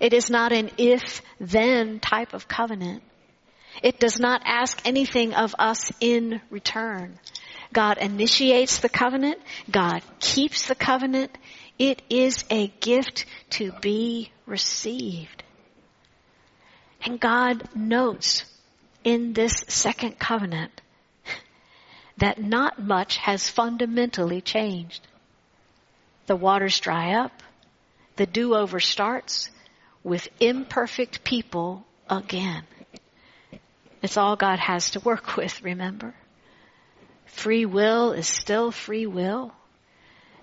It 0.03 0.13
is 0.13 0.29
not 0.29 0.53
an 0.53 0.71
if-then 0.77 1.99
type 2.01 2.35
of 2.35 2.47
covenant. 2.47 3.03
It 3.83 3.99
does 3.99 4.21
not 4.21 4.43
ask 4.45 4.83
anything 4.85 5.33
of 5.33 5.55
us 5.59 5.91
in 6.01 6.43
return. 6.51 7.19
God 7.73 7.97
initiates 7.97 8.79
the 8.79 8.91
covenant. 8.91 9.39
God 9.71 10.03
keeps 10.21 10.69
the 10.69 10.75
covenant. 10.75 11.37
It 11.79 12.03
is 12.11 12.45
a 12.51 12.69
gift 12.81 13.25
to 13.51 13.73
be 13.81 14.31
received. 14.47 15.43
And 17.03 17.19
God 17.19 17.69
notes 17.75 18.45
in 19.05 19.35
this 19.35 19.65
second 19.69 20.19
covenant 20.19 20.81
that 22.17 22.43
not 22.43 22.83
much 22.83 23.19
has 23.19 23.49
fundamentally 23.49 24.41
changed. 24.41 25.07
The 26.27 26.37
waters 26.37 26.81
dry 26.81 27.13
up. 27.13 27.43
The 28.17 28.27
do-over 28.27 28.81
starts 28.81 29.51
with 30.03 30.29
imperfect 30.41 31.25
people 31.25 31.85
again. 32.09 32.65
It's 34.03 34.17
all 34.17 34.37
God 34.37 34.59
has 34.59 34.91
to 34.91 35.01
work 35.01 35.37
with, 35.37 35.63
remember? 35.63 36.15
Free 37.27 37.67
will 37.67 38.13
is 38.13 38.29
still 38.29 38.71
free 38.71 39.07
will. 39.07 39.53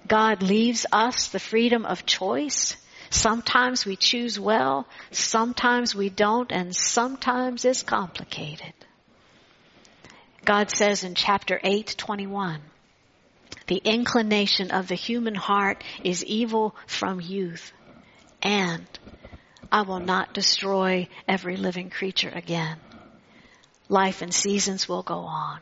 God 0.08 0.42
leaves 0.44 0.86
us 0.92 1.28
the 1.28 1.40
freedom 1.40 1.86
of 1.86 2.06
choice. 2.06 2.76
Sometimes 3.12 3.86
we 3.86 3.98
choose 3.98 4.40
well, 4.40 4.88
sometimes 5.12 5.94
we 5.94 6.10
don't, 6.10 6.50
and 6.50 6.74
sometimes 6.74 7.66
it's 7.66 7.84
complicated. 7.84 8.74
God 10.46 10.72
says 10.72 11.04
in 11.04 11.14
chapter 11.14 11.60
8, 11.62 11.94
21, 11.98 12.62
the 13.68 13.82
inclination 13.84 14.72
of 14.72 14.88
the 14.88 14.96
human 14.96 15.36
heart 15.36 15.84
is 16.06 16.24
evil 16.24 16.74
from 16.88 17.20
youth, 17.20 17.74
and 18.42 18.88
I 19.70 19.82
will 19.82 20.00
not 20.00 20.34
destroy 20.34 21.10
every 21.28 21.58
living 21.58 21.90
creature 21.90 22.32
again. 22.34 22.78
Life 23.90 24.22
and 24.22 24.34
seasons 24.34 24.88
will 24.88 25.04
go 25.04 25.20
on. 25.20 25.60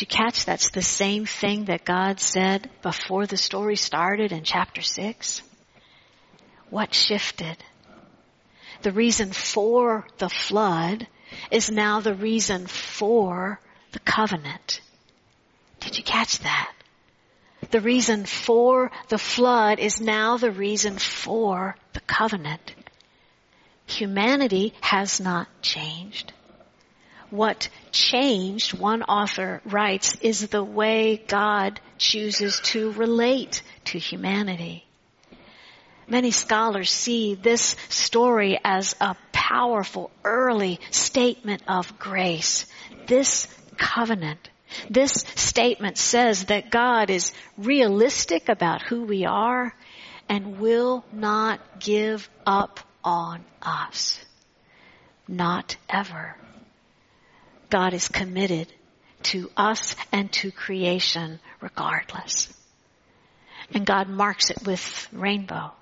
Did 0.00 0.10
you 0.10 0.16
catch 0.16 0.46
that's 0.46 0.70
the 0.70 0.80
same 0.80 1.26
thing 1.26 1.66
that 1.66 1.84
God 1.84 2.20
said 2.20 2.70
before 2.80 3.26
the 3.26 3.36
story 3.36 3.76
started 3.76 4.32
in 4.32 4.44
chapter 4.44 4.80
6? 4.80 5.42
What 6.70 6.94
shifted? 6.94 7.62
The 8.80 8.92
reason 8.92 9.30
for 9.30 10.06
the 10.16 10.30
flood 10.30 11.06
is 11.50 11.68
now 11.68 12.00
the 12.00 12.14
reason 12.14 12.66
for 12.66 13.60
the 13.92 13.98
covenant. 13.98 14.80
Did 15.80 15.98
you 15.98 16.02
catch 16.02 16.38
that? 16.38 16.72
The 17.70 17.82
reason 17.82 18.24
for 18.24 18.90
the 19.10 19.18
flood 19.18 19.80
is 19.80 20.00
now 20.00 20.38
the 20.38 20.50
reason 20.50 20.96
for 20.96 21.76
the 21.92 22.00
covenant. 22.00 22.74
Humanity 23.84 24.72
has 24.80 25.20
not 25.20 25.46
changed. 25.60 26.32
What 27.30 27.68
changed, 27.92 28.78
one 28.78 29.02
author 29.02 29.62
writes, 29.64 30.16
is 30.20 30.48
the 30.48 30.64
way 30.64 31.22
God 31.26 31.80
chooses 31.98 32.60
to 32.64 32.92
relate 32.92 33.62
to 33.86 33.98
humanity. 33.98 34.84
Many 36.08 36.32
scholars 36.32 36.90
see 36.90 37.34
this 37.34 37.76
story 37.88 38.58
as 38.64 38.96
a 39.00 39.16
powerful 39.32 40.10
early 40.24 40.80
statement 40.90 41.62
of 41.68 41.98
grace. 41.98 42.66
This 43.06 43.46
covenant 43.76 44.50
this 44.88 45.12
statement 45.34 45.98
says 45.98 46.44
that 46.46 46.70
God 46.70 47.10
is 47.10 47.32
realistic 47.58 48.48
about 48.48 48.82
who 48.82 49.02
we 49.02 49.24
are 49.24 49.74
and 50.28 50.60
will 50.60 51.04
not 51.12 51.80
give 51.80 52.28
up 52.46 52.80
on 53.02 53.44
us. 53.62 54.24
Not 55.26 55.76
ever. 55.88 56.36
God 57.70 57.94
is 57.94 58.08
committed 58.08 58.72
to 59.22 59.50
us 59.56 59.96
and 60.12 60.32
to 60.32 60.50
creation 60.50 61.40
regardless. 61.60 62.52
And 63.72 63.86
God 63.86 64.08
marks 64.08 64.50
it 64.50 64.66
with 64.66 65.08
rainbow. 65.12 65.72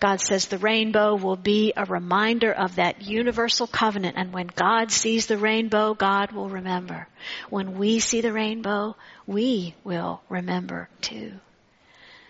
God 0.00 0.20
says 0.20 0.46
the 0.46 0.58
rainbow 0.58 1.14
will 1.14 1.36
be 1.36 1.72
a 1.74 1.84
reminder 1.84 2.52
of 2.52 2.76
that 2.76 3.02
universal 3.02 3.66
covenant. 3.66 4.16
And 4.18 4.32
when 4.32 4.48
God 4.48 4.90
sees 4.90 5.26
the 5.26 5.38
rainbow, 5.38 5.94
God 5.94 6.32
will 6.32 6.48
remember. 6.50 7.06
When 7.48 7.78
we 7.78 8.00
see 8.00 8.20
the 8.20 8.32
rainbow, 8.32 8.96
we 9.26 9.74
will 9.82 10.20
remember 10.28 10.90
too. 11.00 11.32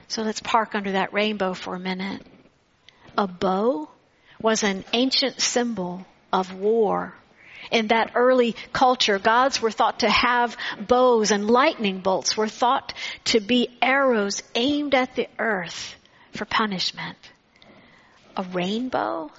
So 0.07 0.23
let's 0.23 0.41
park 0.41 0.75
under 0.75 0.93
that 0.93 1.13
rainbow 1.13 1.55
for 1.55 1.75
a 1.75 1.81
minute. 1.81 2.23
A 3.19 3.27
bow 3.27 3.89
was 4.41 4.63
an 4.63 4.85
ancient 4.93 5.41
symbol 5.41 6.07
of 6.33 6.55
war. 6.55 7.15
In 7.71 7.89
that 7.89 8.13
early 8.15 8.57
culture, 8.73 9.19
gods 9.19 9.61
were 9.61 9.71
thought 9.71 10.01
to 10.01 10.11
have 10.11 10.57
bows 10.79 11.31
and 11.31 11.51
lightning 11.51 12.01
bolts 12.01 12.37
were 12.37 12.49
thought 12.49 12.95
to 13.27 13.41
be 13.41 13.69
arrows 13.81 14.43
aimed 14.55 14.95
at 14.95 15.15
the 15.15 15.29
earth 15.39 15.95
for 16.33 16.45
punishment 16.45 17.17
a 18.37 18.43
rainbow 18.43 19.31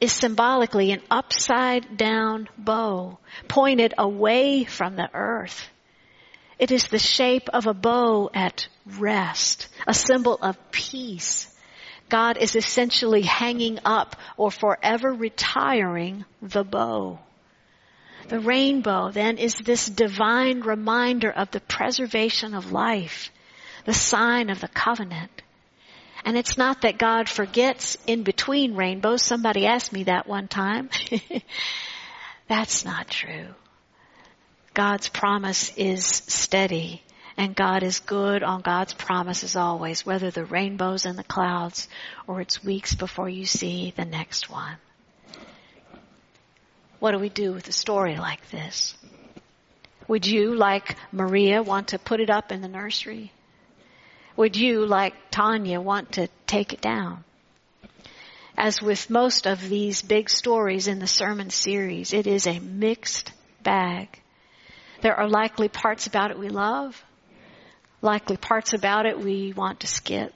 is 0.00 0.12
symbolically 0.12 0.92
an 0.92 1.00
upside 1.10 1.96
down 1.96 2.48
bow 2.58 3.18
pointed 3.48 3.94
away 3.96 4.64
from 4.64 4.96
the 4.96 5.08
earth. 5.14 5.68
It 6.58 6.70
is 6.70 6.88
the 6.88 6.98
shape 6.98 7.48
of 7.52 7.66
a 7.66 7.74
bow 7.74 8.30
at 8.34 8.68
rest, 8.98 9.68
a 9.86 9.94
symbol 9.94 10.38
of 10.40 10.58
peace. 10.70 11.50
God 12.08 12.36
is 12.36 12.54
essentially 12.54 13.22
hanging 13.22 13.78
up 13.84 14.16
or 14.36 14.50
forever 14.50 15.12
retiring 15.12 16.24
the 16.42 16.64
bow. 16.64 17.18
The 18.28 18.40
rainbow 18.40 19.10
then 19.10 19.38
is 19.38 19.54
this 19.54 19.86
divine 19.86 20.60
reminder 20.60 21.30
of 21.30 21.50
the 21.50 21.60
preservation 21.60 22.54
of 22.54 22.72
life, 22.72 23.30
the 23.84 23.94
sign 23.94 24.50
of 24.50 24.60
the 24.60 24.68
covenant. 24.68 25.42
And 26.24 26.38
it's 26.38 26.56
not 26.56 26.82
that 26.82 26.98
God 26.98 27.28
forgets 27.28 27.98
in 28.06 28.22
between 28.22 28.76
rainbows. 28.76 29.22
Somebody 29.22 29.66
asked 29.66 29.92
me 29.92 30.04
that 30.04 30.26
one 30.26 30.48
time. 30.48 30.88
That's 32.48 32.84
not 32.84 33.08
true. 33.08 33.48
God's 34.72 35.08
promise 35.08 35.72
is 35.76 36.04
steady 36.06 37.02
and 37.36 37.54
God 37.54 37.82
is 37.82 38.00
good 38.00 38.42
on 38.42 38.62
God's 38.62 38.94
promises 38.94 39.56
always, 39.56 40.06
whether 40.06 40.30
the 40.30 40.44
rainbows 40.44 41.04
in 41.04 41.16
the 41.16 41.24
clouds 41.24 41.88
or 42.26 42.40
it's 42.40 42.64
weeks 42.64 42.94
before 42.94 43.28
you 43.28 43.44
see 43.44 43.92
the 43.96 44.04
next 44.04 44.48
one. 44.48 44.76
What 47.04 47.12
do 47.12 47.18
we 47.18 47.28
do 47.28 47.52
with 47.52 47.68
a 47.68 47.72
story 47.72 48.16
like 48.16 48.48
this? 48.48 48.96
Would 50.08 50.26
you, 50.26 50.54
like 50.54 50.96
Maria, 51.12 51.62
want 51.62 51.88
to 51.88 51.98
put 51.98 52.18
it 52.18 52.30
up 52.30 52.50
in 52.50 52.62
the 52.62 52.66
nursery? 52.68 53.30
would 54.36 54.56
you, 54.56 54.86
like 54.86 55.12
Tanya, 55.30 55.82
want 55.82 56.12
to 56.12 56.28
take 56.46 56.72
it 56.72 56.80
down? 56.80 57.22
As 58.56 58.80
with 58.80 59.10
most 59.10 59.46
of 59.46 59.60
these 59.60 60.00
big 60.00 60.30
stories 60.30 60.88
in 60.88 60.98
the 60.98 61.06
sermon 61.06 61.50
series, 61.50 62.14
it 62.14 62.26
is 62.26 62.46
a 62.46 62.58
mixed 62.58 63.32
bag. 63.62 64.08
There 65.02 65.14
are 65.14 65.28
likely 65.28 65.68
parts 65.68 66.06
about 66.06 66.30
it 66.30 66.38
we 66.38 66.48
love, 66.48 67.04
likely 68.00 68.38
parts 68.38 68.72
about 68.72 69.04
it 69.04 69.20
we 69.20 69.52
want 69.52 69.80
to 69.80 69.86
skip. 69.86 70.32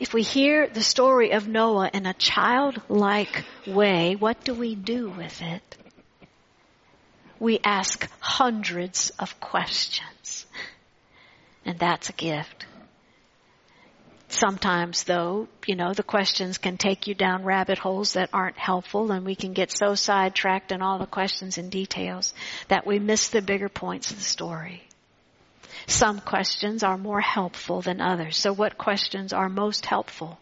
If 0.00 0.14
we 0.14 0.22
hear 0.22 0.66
the 0.66 0.82
story 0.82 1.32
of 1.32 1.46
Noah 1.46 1.90
in 1.92 2.06
a 2.06 2.14
childlike 2.14 3.44
way, 3.66 4.16
what 4.16 4.42
do 4.42 4.54
we 4.54 4.74
do 4.74 5.10
with 5.10 5.42
it? 5.42 5.76
We 7.38 7.60
ask 7.62 8.08
hundreds 8.18 9.10
of 9.18 9.38
questions. 9.40 10.46
And 11.66 11.78
that's 11.78 12.08
a 12.08 12.14
gift. 12.14 12.64
Sometimes 14.28 15.04
though, 15.04 15.48
you 15.66 15.76
know, 15.76 15.92
the 15.92 16.02
questions 16.02 16.56
can 16.56 16.78
take 16.78 17.06
you 17.06 17.14
down 17.14 17.44
rabbit 17.44 17.78
holes 17.78 18.14
that 18.14 18.30
aren't 18.32 18.56
helpful 18.56 19.12
and 19.12 19.26
we 19.26 19.34
can 19.34 19.52
get 19.52 19.70
so 19.70 19.94
sidetracked 19.94 20.72
in 20.72 20.80
all 20.80 20.98
the 20.98 21.04
questions 21.04 21.58
and 21.58 21.70
details 21.70 22.32
that 22.68 22.86
we 22.86 22.98
miss 22.98 23.28
the 23.28 23.42
bigger 23.42 23.68
points 23.68 24.10
of 24.10 24.16
the 24.16 24.24
story. 24.24 24.82
Some 25.86 26.20
questions 26.20 26.82
are 26.82 26.98
more 26.98 27.20
helpful 27.20 27.82
than 27.82 28.00
others. 28.00 28.36
So 28.36 28.52
what 28.52 28.78
questions 28.78 29.32
are 29.32 29.48
most 29.48 29.86
helpful? 29.86 30.38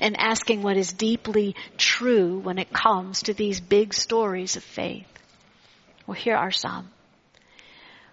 And 0.00 0.16
asking 0.18 0.62
what 0.62 0.76
is 0.76 0.92
deeply 0.92 1.56
true 1.76 2.38
when 2.38 2.58
it 2.58 2.72
comes 2.72 3.22
to 3.24 3.34
these 3.34 3.60
big 3.60 3.92
stories 3.92 4.56
of 4.56 4.62
faith. 4.62 5.06
Well, 6.06 6.14
here 6.14 6.36
are 6.36 6.50
some. 6.52 6.90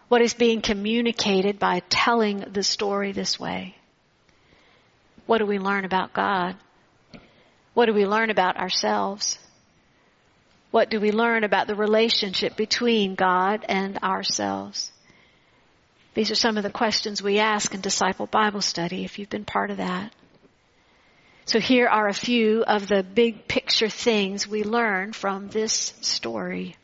What 0.07 0.21
is 0.21 0.33
being 0.33 0.61
communicated 0.61 1.59
by 1.59 1.81
telling 1.89 2.39
the 2.51 2.63
story 2.63 3.11
this 3.11 3.39
way? 3.39 3.75
What 5.25 5.37
do 5.37 5.45
we 5.45 5.59
learn 5.59 5.85
about 5.85 6.13
God? 6.13 6.55
What 7.73 7.85
do 7.85 7.93
we 7.93 8.05
learn 8.05 8.29
about 8.29 8.57
ourselves? 8.57 9.39
What 10.71 10.89
do 10.89 10.99
we 10.99 11.11
learn 11.11 11.43
about 11.43 11.67
the 11.67 11.75
relationship 11.75 12.55
between 12.55 13.15
God 13.15 13.65
and 13.67 13.97
ourselves? 13.99 14.91
These 16.13 16.31
are 16.31 16.35
some 16.35 16.57
of 16.57 16.63
the 16.63 16.69
questions 16.69 17.21
we 17.21 17.39
ask 17.39 17.73
in 17.73 17.81
Disciple 17.81 18.25
Bible 18.25 18.61
Study 18.61 19.05
if 19.05 19.17
you've 19.17 19.29
been 19.29 19.45
part 19.45 19.71
of 19.71 19.77
that. 19.77 20.13
So 21.45 21.59
here 21.59 21.87
are 21.87 22.07
a 22.07 22.13
few 22.13 22.63
of 22.63 22.87
the 22.87 23.03
big 23.03 23.47
picture 23.47 23.89
things 23.89 24.47
we 24.47 24.63
learn 24.63 25.13
from 25.13 25.47
this 25.47 25.93
story. 26.01 26.75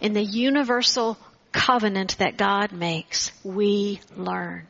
In 0.00 0.12
the 0.12 0.22
universal 0.22 1.18
covenant 1.52 2.18
that 2.18 2.36
God 2.36 2.72
makes, 2.72 3.32
we 3.42 4.00
learn 4.16 4.66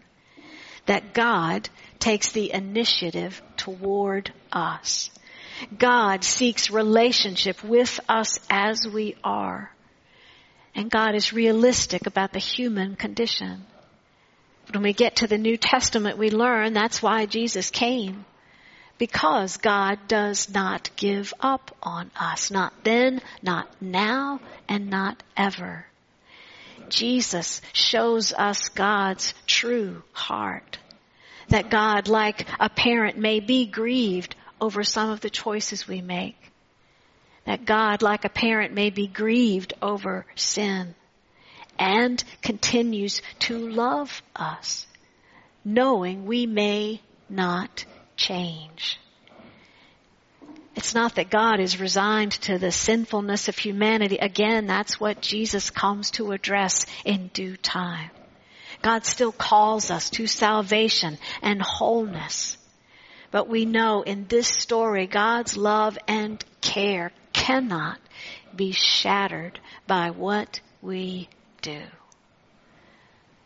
that 0.87 1.15
God 1.15 1.69
takes 1.99 2.33
the 2.33 2.53
initiative 2.53 3.41
toward 3.57 4.33
us. 4.51 5.11
God 5.79 6.25
seeks 6.25 6.71
relationship 6.71 7.63
with 7.63 8.01
us 8.09 8.41
as 8.49 8.87
we 8.87 9.15
are. 9.23 9.71
And 10.75 10.91
God 10.91 11.15
is 11.15 11.33
realistic 11.33 12.07
about 12.07 12.33
the 12.33 12.39
human 12.39 12.97
condition. 12.97 13.65
When 14.73 14.83
we 14.83 14.93
get 14.93 15.17
to 15.17 15.27
the 15.27 15.39
New 15.39 15.57
Testament, 15.57 16.19
we 16.19 16.31
learn 16.31 16.73
that's 16.73 17.03
why 17.03 17.27
Jesus 17.27 17.71
came. 17.71 18.25
Because 18.99 19.57
God 19.57 19.99
does 20.07 20.53
not 20.53 20.91
give 20.97 21.35
up 21.41 21.75
on 21.83 22.11
us. 22.15 22.51
Not 22.51 22.73
then, 22.85 23.21
not 23.43 23.69
now, 23.81 24.41
and 24.69 24.91
not 24.91 25.23
ever. 25.37 25.87
Jesus 26.89 27.63
shows 27.73 28.33
us 28.33 28.69
God's 28.69 29.35
true 29.47 30.03
heart. 30.13 30.79
That 31.49 31.71
God, 31.71 32.09
like 32.09 32.47
a 32.61 32.69
parent, 32.69 33.19
may 33.19 33.41
be 33.41 33.67
grieved 33.67 34.37
over 34.61 34.85
some 34.85 35.11
of 35.11 35.21
the 35.21 35.31
choices 35.31 35.89
we 35.89 36.01
make. 36.03 36.37
That 37.45 37.65
God, 37.65 38.03
like 38.03 38.25
a 38.25 38.29
parent, 38.29 38.75
may 38.75 38.91
be 38.91 39.07
grieved 39.07 39.75
over 39.81 40.27
sin 40.35 40.95
and 41.79 42.23
continues 42.43 43.23
to 43.41 43.59
love 43.59 44.23
us, 44.37 44.87
knowing 45.65 46.27
we 46.27 46.47
may 46.47 47.01
not 47.29 47.85
change. 48.17 48.99
It's 50.77 50.95
not 50.95 51.17
that 51.17 51.31
God 51.31 51.59
is 51.59 51.81
resigned 51.81 52.33
to 52.33 52.59
the 52.59 52.71
sinfulness 52.71 53.49
of 53.49 53.59
humanity. 53.59 54.19
Again, 54.19 54.67
that's 54.67 55.01
what 55.01 55.21
Jesus 55.21 55.71
comes 55.71 56.13
to 56.13 56.33
address 56.33 56.87
in 57.05 57.29
due 57.29 57.57
time. 57.57 58.11
God 58.83 59.05
still 59.05 59.33
calls 59.33 59.91
us 59.91 60.11
to 60.11 60.27
salvation 60.27 61.19
and 61.43 61.61
wholeness. 61.61 62.57
But 63.31 63.49
we 63.49 63.65
know 63.65 64.03
in 64.03 64.27
this 64.27 64.49
story, 64.49 65.07
God's 65.07 65.57
love 65.57 65.99
and 66.09 66.43
care 66.61 67.13
cannot 67.33 67.99
be 68.55 68.73
shattered 68.73 69.59
by 69.87 70.11
what 70.11 70.61
we 70.83 71.29
do. 71.63 71.83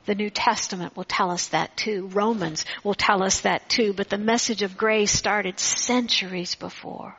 The 0.06 0.14
New 0.14 0.30
Testament 0.30 0.96
will 0.96 1.04
tell 1.04 1.30
us 1.30 1.48
that 1.48 1.76
too. 1.76 2.08
Romans 2.08 2.66
will 2.82 2.94
tell 2.94 3.22
us 3.22 3.40
that 3.40 3.68
too. 3.68 3.94
But 3.94 4.10
the 4.10 4.18
message 4.18 4.62
of 4.62 4.76
grace 4.76 5.10
started 5.10 5.58
centuries 5.58 6.54
before. 6.54 7.16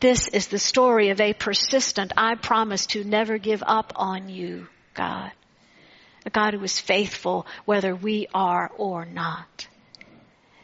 This 0.00 0.28
is 0.28 0.48
the 0.48 0.58
story 0.58 1.08
of 1.08 1.20
a 1.20 1.32
persistent, 1.32 2.12
I 2.16 2.34
promise 2.34 2.86
to 2.88 3.02
never 3.04 3.38
give 3.38 3.62
up 3.66 3.94
on 3.96 4.28
you, 4.28 4.68
God. 4.92 5.32
A 6.26 6.30
God 6.30 6.52
who 6.52 6.62
is 6.62 6.78
faithful 6.78 7.46
whether 7.64 7.94
we 7.94 8.26
are 8.34 8.70
or 8.76 9.06
not. 9.06 9.68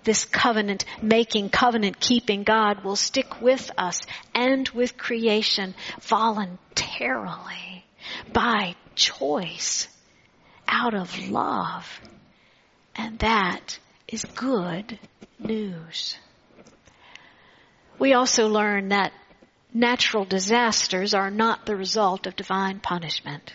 This 0.04 0.24
covenant 0.24 0.84
making, 1.00 1.50
covenant 1.50 2.00
keeping 2.00 2.42
God 2.42 2.84
will 2.84 2.96
stick 2.96 3.40
with 3.40 3.70
us 3.78 4.00
and 4.34 4.68
with 4.70 4.96
creation 4.96 5.74
voluntarily 6.00 7.84
by 8.32 8.74
choice 8.94 9.88
out 10.66 10.94
of 10.94 11.28
love. 11.28 12.00
And 12.96 13.18
that 13.20 13.78
is 14.08 14.24
good 14.24 14.98
news. 15.38 16.16
We 17.98 18.14
also 18.14 18.48
learn 18.48 18.88
that 18.88 19.12
natural 19.72 20.24
disasters 20.24 21.14
are 21.14 21.30
not 21.30 21.66
the 21.66 21.76
result 21.76 22.26
of 22.26 22.36
divine 22.36 22.80
punishment. 22.80 23.52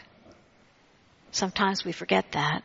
Sometimes 1.32 1.84
we 1.84 1.92
forget 1.92 2.32
that. 2.32 2.64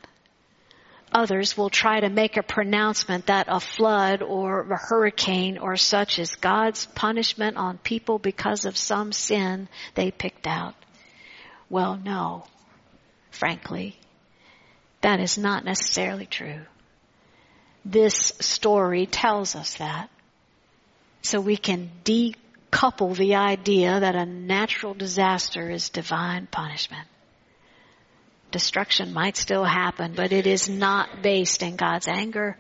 Others 1.14 1.59
will 1.59 1.68
try 1.68 2.01
to 2.01 2.09
make 2.09 2.38
a 2.38 2.42
pronouncement 2.42 3.27
that 3.27 3.46
a 3.48 3.61
flood 3.61 4.22
or 4.22 4.62
a 4.62 4.79
hurricane 4.79 5.59
or 5.59 5.77
such 5.77 6.18
is 6.18 6.37
God's 6.37 6.87
punishment 6.87 7.59
on 7.59 7.77
people 7.79 8.18
because 8.18 8.64
of 8.64 8.79
some 8.79 9.12
sin 9.12 9.68
they 9.94 10.11
picked 10.11 10.46
out. 10.46 10.75
Well, 11.68 11.96
no. 12.03 12.44
Frankly, 13.31 13.98
that 15.03 15.20
is 15.20 15.37
not 15.37 15.64
necessarily 15.64 16.27
true. 16.27 16.62
This 17.85 18.33
story 18.40 19.07
tells 19.07 19.55
us 19.55 19.75
that. 19.75 20.09
So 21.20 21.40
we 21.40 21.57
can 21.57 21.90
decouple 22.05 23.16
the 23.16 23.35
idea 23.35 24.01
that 24.01 24.14
a 24.14 24.25
natural 24.25 24.94
disaster 24.94 25.70
is 25.70 25.90
divine 25.90 26.46
punishment. 26.46 27.07
Destruction 28.53 29.15
might 29.15 29.37
still 29.37 29.65
happen, 29.65 30.12
but 30.15 30.31
it 30.31 30.47
is 30.47 30.69
not 30.69 31.23
based 31.23 31.62
in 31.62 31.77
God's 31.77 32.07
anger, 32.07 32.59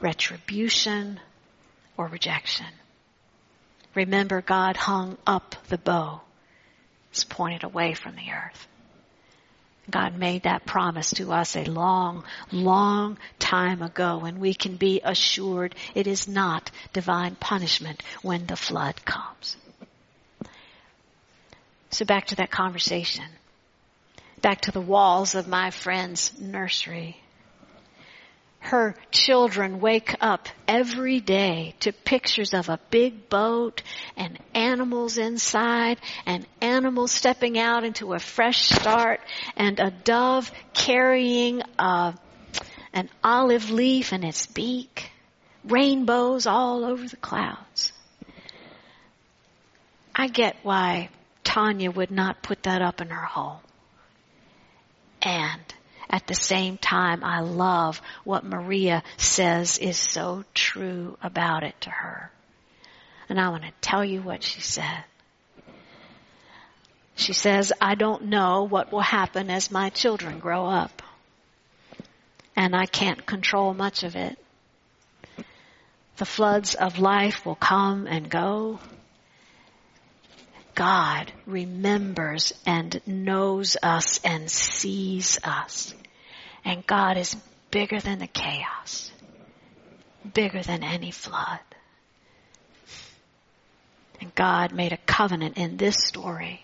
retribution, 0.00 1.20
or 1.98 2.08
rejection. 2.08 2.66
Remember, 3.94 4.40
God 4.40 4.76
hung 4.76 5.18
up 5.26 5.54
the 5.68 5.76
bow. 5.76 6.22
It's 7.10 7.24
pointed 7.24 7.64
away 7.64 7.92
from 7.92 8.16
the 8.16 8.32
earth. 8.32 8.66
God 9.90 10.16
made 10.16 10.44
that 10.44 10.66
promise 10.66 11.10
to 11.12 11.32
us 11.32 11.54
a 11.54 11.64
long, 11.64 12.24
long 12.50 13.18
time 13.38 13.82
ago 13.82 14.22
and 14.24 14.40
we 14.40 14.54
can 14.54 14.76
be 14.76 15.00
assured 15.04 15.74
it 15.94 16.06
is 16.06 16.26
not 16.26 16.70
divine 16.92 17.36
punishment 17.36 18.02
when 18.22 18.46
the 18.46 18.56
flood 18.56 19.04
comes. 19.04 19.56
So 21.90 22.04
back 22.04 22.26
to 22.28 22.36
that 22.36 22.50
conversation. 22.50 23.26
Back 24.40 24.62
to 24.62 24.70
the 24.70 24.80
walls 24.80 25.34
of 25.34 25.48
my 25.48 25.70
friend's 25.70 26.38
nursery 26.38 27.20
her 28.66 28.96
children 29.12 29.80
wake 29.80 30.16
up 30.20 30.48
every 30.66 31.20
day 31.20 31.74
to 31.78 31.92
pictures 31.92 32.52
of 32.52 32.68
a 32.68 32.80
big 32.90 33.28
boat 33.28 33.82
and 34.16 34.38
animals 34.54 35.18
inside 35.18 35.98
and 36.26 36.44
animals 36.60 37.12
stepping 37.12 37.58
out 37.58 37.84
into 37.84 38.12
a 38.12 38.18
fresh 38.18 38.68
start 38.68 39.20
and 39.56 39.78
a 39.78 39.90
dove 39.90 40.50
carrying 40.74 41.62
a, 41.78 42.14
an 42.92 43.08
olive 43.22 43.70
leaf 43.70 44.12
in 44.12 44.24
its 44.24 44.46
beak, 44.46 45.10
rainbows 45.64 46.46
all 46.48 46.84
over 46.84 47.06
the 47.06 47.16
clouds. 47.16 47.92
I 50.12 50.26
get 50.26 50.56
why 50.64 51.10
Tanya 51.44 51.92
would 51.92 52.10
not 52.10 52.42
put 52.42 52.64
that 52.64 52.82
up 52.82 53.00
in 53.00 53.10
her 53.10 53.26
home. 53.26 53.60
And 55.26 55.74
at 56.08 56.28
the 56.28 56.36
same 56.36 56.78
time, 56.78 57.24
I 57.24 57.40
love 57.40 58.00
what 58.22 58.44
Maria 58.44 59.02
says 59.16 59.76
is 59.78 59.96
so 59.96 60.44
true 60.54 61.18
about 61.20 61.64
it 61.64 61.74
to 61.80 61.90
her. 61.90 62.30
And 63.28 63.40
I 63.40 63.48
want 63.48 63.64
to 63.64 63.72
tell 63.80 64.04
you 64.04 64.22
what 64.22 64.44
she 64.44 64.60
said. 64.60 65.02
She 67.16 67.32
says, 67.32 67.72
I 67.80 67.96
don't 67.96 68.26
know 68.26 68.68
what 68.68 68.92
will 68.92 69.00
happen 69.00 69.50
as 69.50 69.72
my 69.72 69.88
children 69.88 70.38
grow 70.38 70.66
up. 70.66 71.02
And 72.54 72.76
I 72.76 72.86
can't 72.86 73.26
control 73.26 73.74
much 73.74 74.04
of 74.04 74.14
it. 74.14 74.38
The 76.18 76.24
floods 76.24 76.76
of 76.76 77.00
life 77.00 77.44
will 77.44 77.56
come 77.56 78.06
and 78.06 78.30
go. 78.30 78.78
God 80.76 81.32
remembers 81.46 82.52
and 82.66 83.00
knows 83.06 83.76
us 83.82 84.20
and 84.24 84.48
sees 84.48 85.40
us. 85.42 85.92
And 86.64 86.86
God 86.86 87.16
is 87.16 87.34
bigger 87.70 87.98
than 87.98 88.20
the 88.20 88.28
chaos. 88.28 89.10
bigger 90.34 90.62
than 90.62 90.82
any 90.82 91.10
flood. 91.10 91.60
And 94.20 94.34
God 94.34 94.72
made 94.72 94.92
a 94.92 94.96
covenant 94.98 95.56
in 95.56 95.76
this 95.76 95.96
story 95.96 96.62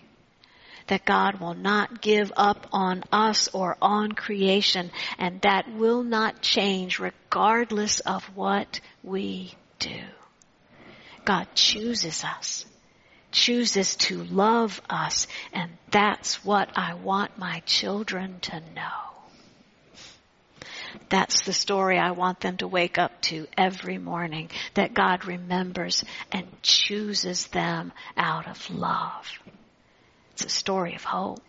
that 0.87 1.05
God 1.05 1.39
will 1.39 1.53
not 1.53 2.01
give 2.01 2.31
up 2.35 2.67
on 2.73 3.03
us 3.11 3.47
or 3.53 3.77
on 3.81 4.11
creation 4.11 4.91
and 5.17 5.39
that 5.41 5.73
will 5.73 6.03
not 6.03 6.41
change 6.41 6.99
regardless 6.99 7.99
of 8.01 8.23
what 8.35 8.81
we 9.01 9.53
do. 9.79 10.01
God 11.25 11.47
chooses 11.55 12.23
us, 12.25 12.65
chooses 13.33 13.95
to 13.97 14.23
love 14.23 14.81
us, 14.89 15.27
and 15.51 15.71
that's 15.91 16.45
what 16.45 16.69
I 16.77 16.93
want 16.93 17.37
my 17.37 17.61
children 17.65 18.39
to 18.41 18.59
know. 18.73 19.13
That's 21.09 21.43
the 21.43 21.53
story 21.53 21.97
I 21.97 22.11
want 22.11 22.39
them 22.39 22.57
to 22.57 22.67
wake 22.67 22.97
up 22.97 23.21
to 23.23 23.47
every 23.57 23.97
morning, 23.97 24.49
that 24.75 24.93
God 24.93 25.25
remembers 25.25 26.03
and 26.31 26.47
chooses 26.61 27.47
them 27.47 27.91
out 28.15 28.47
of 28.47 28.69
love. 28.69 29.27
It's 30.33 30.45
a 30.45 30.49
story 30.49 30.95
of 30.95 31.03
hope. 31.03 31.41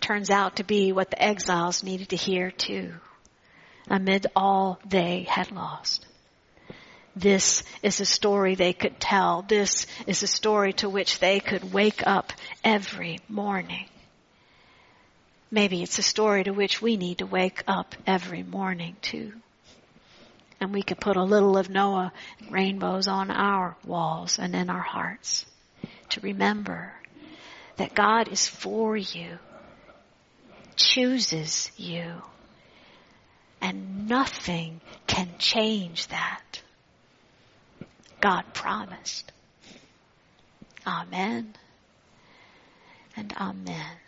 Turns 0.00 0.30
out 0.30 0.56
to 0.56 0.64
be 0.64 0.92
what 0.92 1.10
the 1.10 1.22
exiles 1.22 1.82
needed 1.82 2.10
to 2.10 2.16
hear 2.16 2.50
too, 2.50 2.94
amid 3.88 4.26
all 4.36 4.78
they 4.86 5.26
had 5.28 5.50
lost. 5.50 6.06
This 7.16 7.62
is 7.82 7.98
a 8.00 8.04
story 8.04 8.54
they 8.54 8.74
could 8.74 9.00
tell. 9.00 9.40
This 9.40 9.86
is 10.06 10.22
a 10.22 10.26
story 10.26 10.74
to 10.74 10.88
which 10.90 11.18
they 11.18 11.40
could 11.40 11.72
wake 11.72 12.06
up 12.06 12.34
every 12.62 13.20
morning. 13.26 13.86
Maybe 15.50 15.82
it's 15.82 15.98
a 15.98 16.02
story 16.02 16.44
to 16.44 16.50
which 16.50 16.82
we 16.82 16.98
need 16.98 17.18
to 17.18 17.26
wake 17.26 17.64
up 17.66 17.94
every 18.06 18.42
morning 18.42 18.96
too. 19.00 19.32
And 20.60 20.74
we 20.74 20.82
could 20.82 21.00
put 21.00 21.16
a 21.16 21.22
little 21.22 21.56
of 21.56 21.70
Noah 21.70 22.12
and 22.38 22.52
rainbows 22.52 23.08
on 23.08 23.30
our 23.30 23.76
walls 23.82 24.38
and 24.38 24.54
in 24.54 24.68
our 24.68 24.82
hearts 24.82 25.46
to 26.10 26.20
remember 26.20 26.92
that 27.76 27.94
God 27.94 28.28
is 28.28 28.46
for 28.46 28.94
you, 28.94 29.38
chooses 30.76 31.70
you, 31.78 32.22
and 33.62 34.06
nothing 34.06 34.82
can 35.06 35.30
change 35.38 36.08
that. 36.08 36.60
God 38.26 38.44
promised. 38.54 39.30
Amen 40.84 41.54
and 43.16 43.32
amen. 43.40 44.05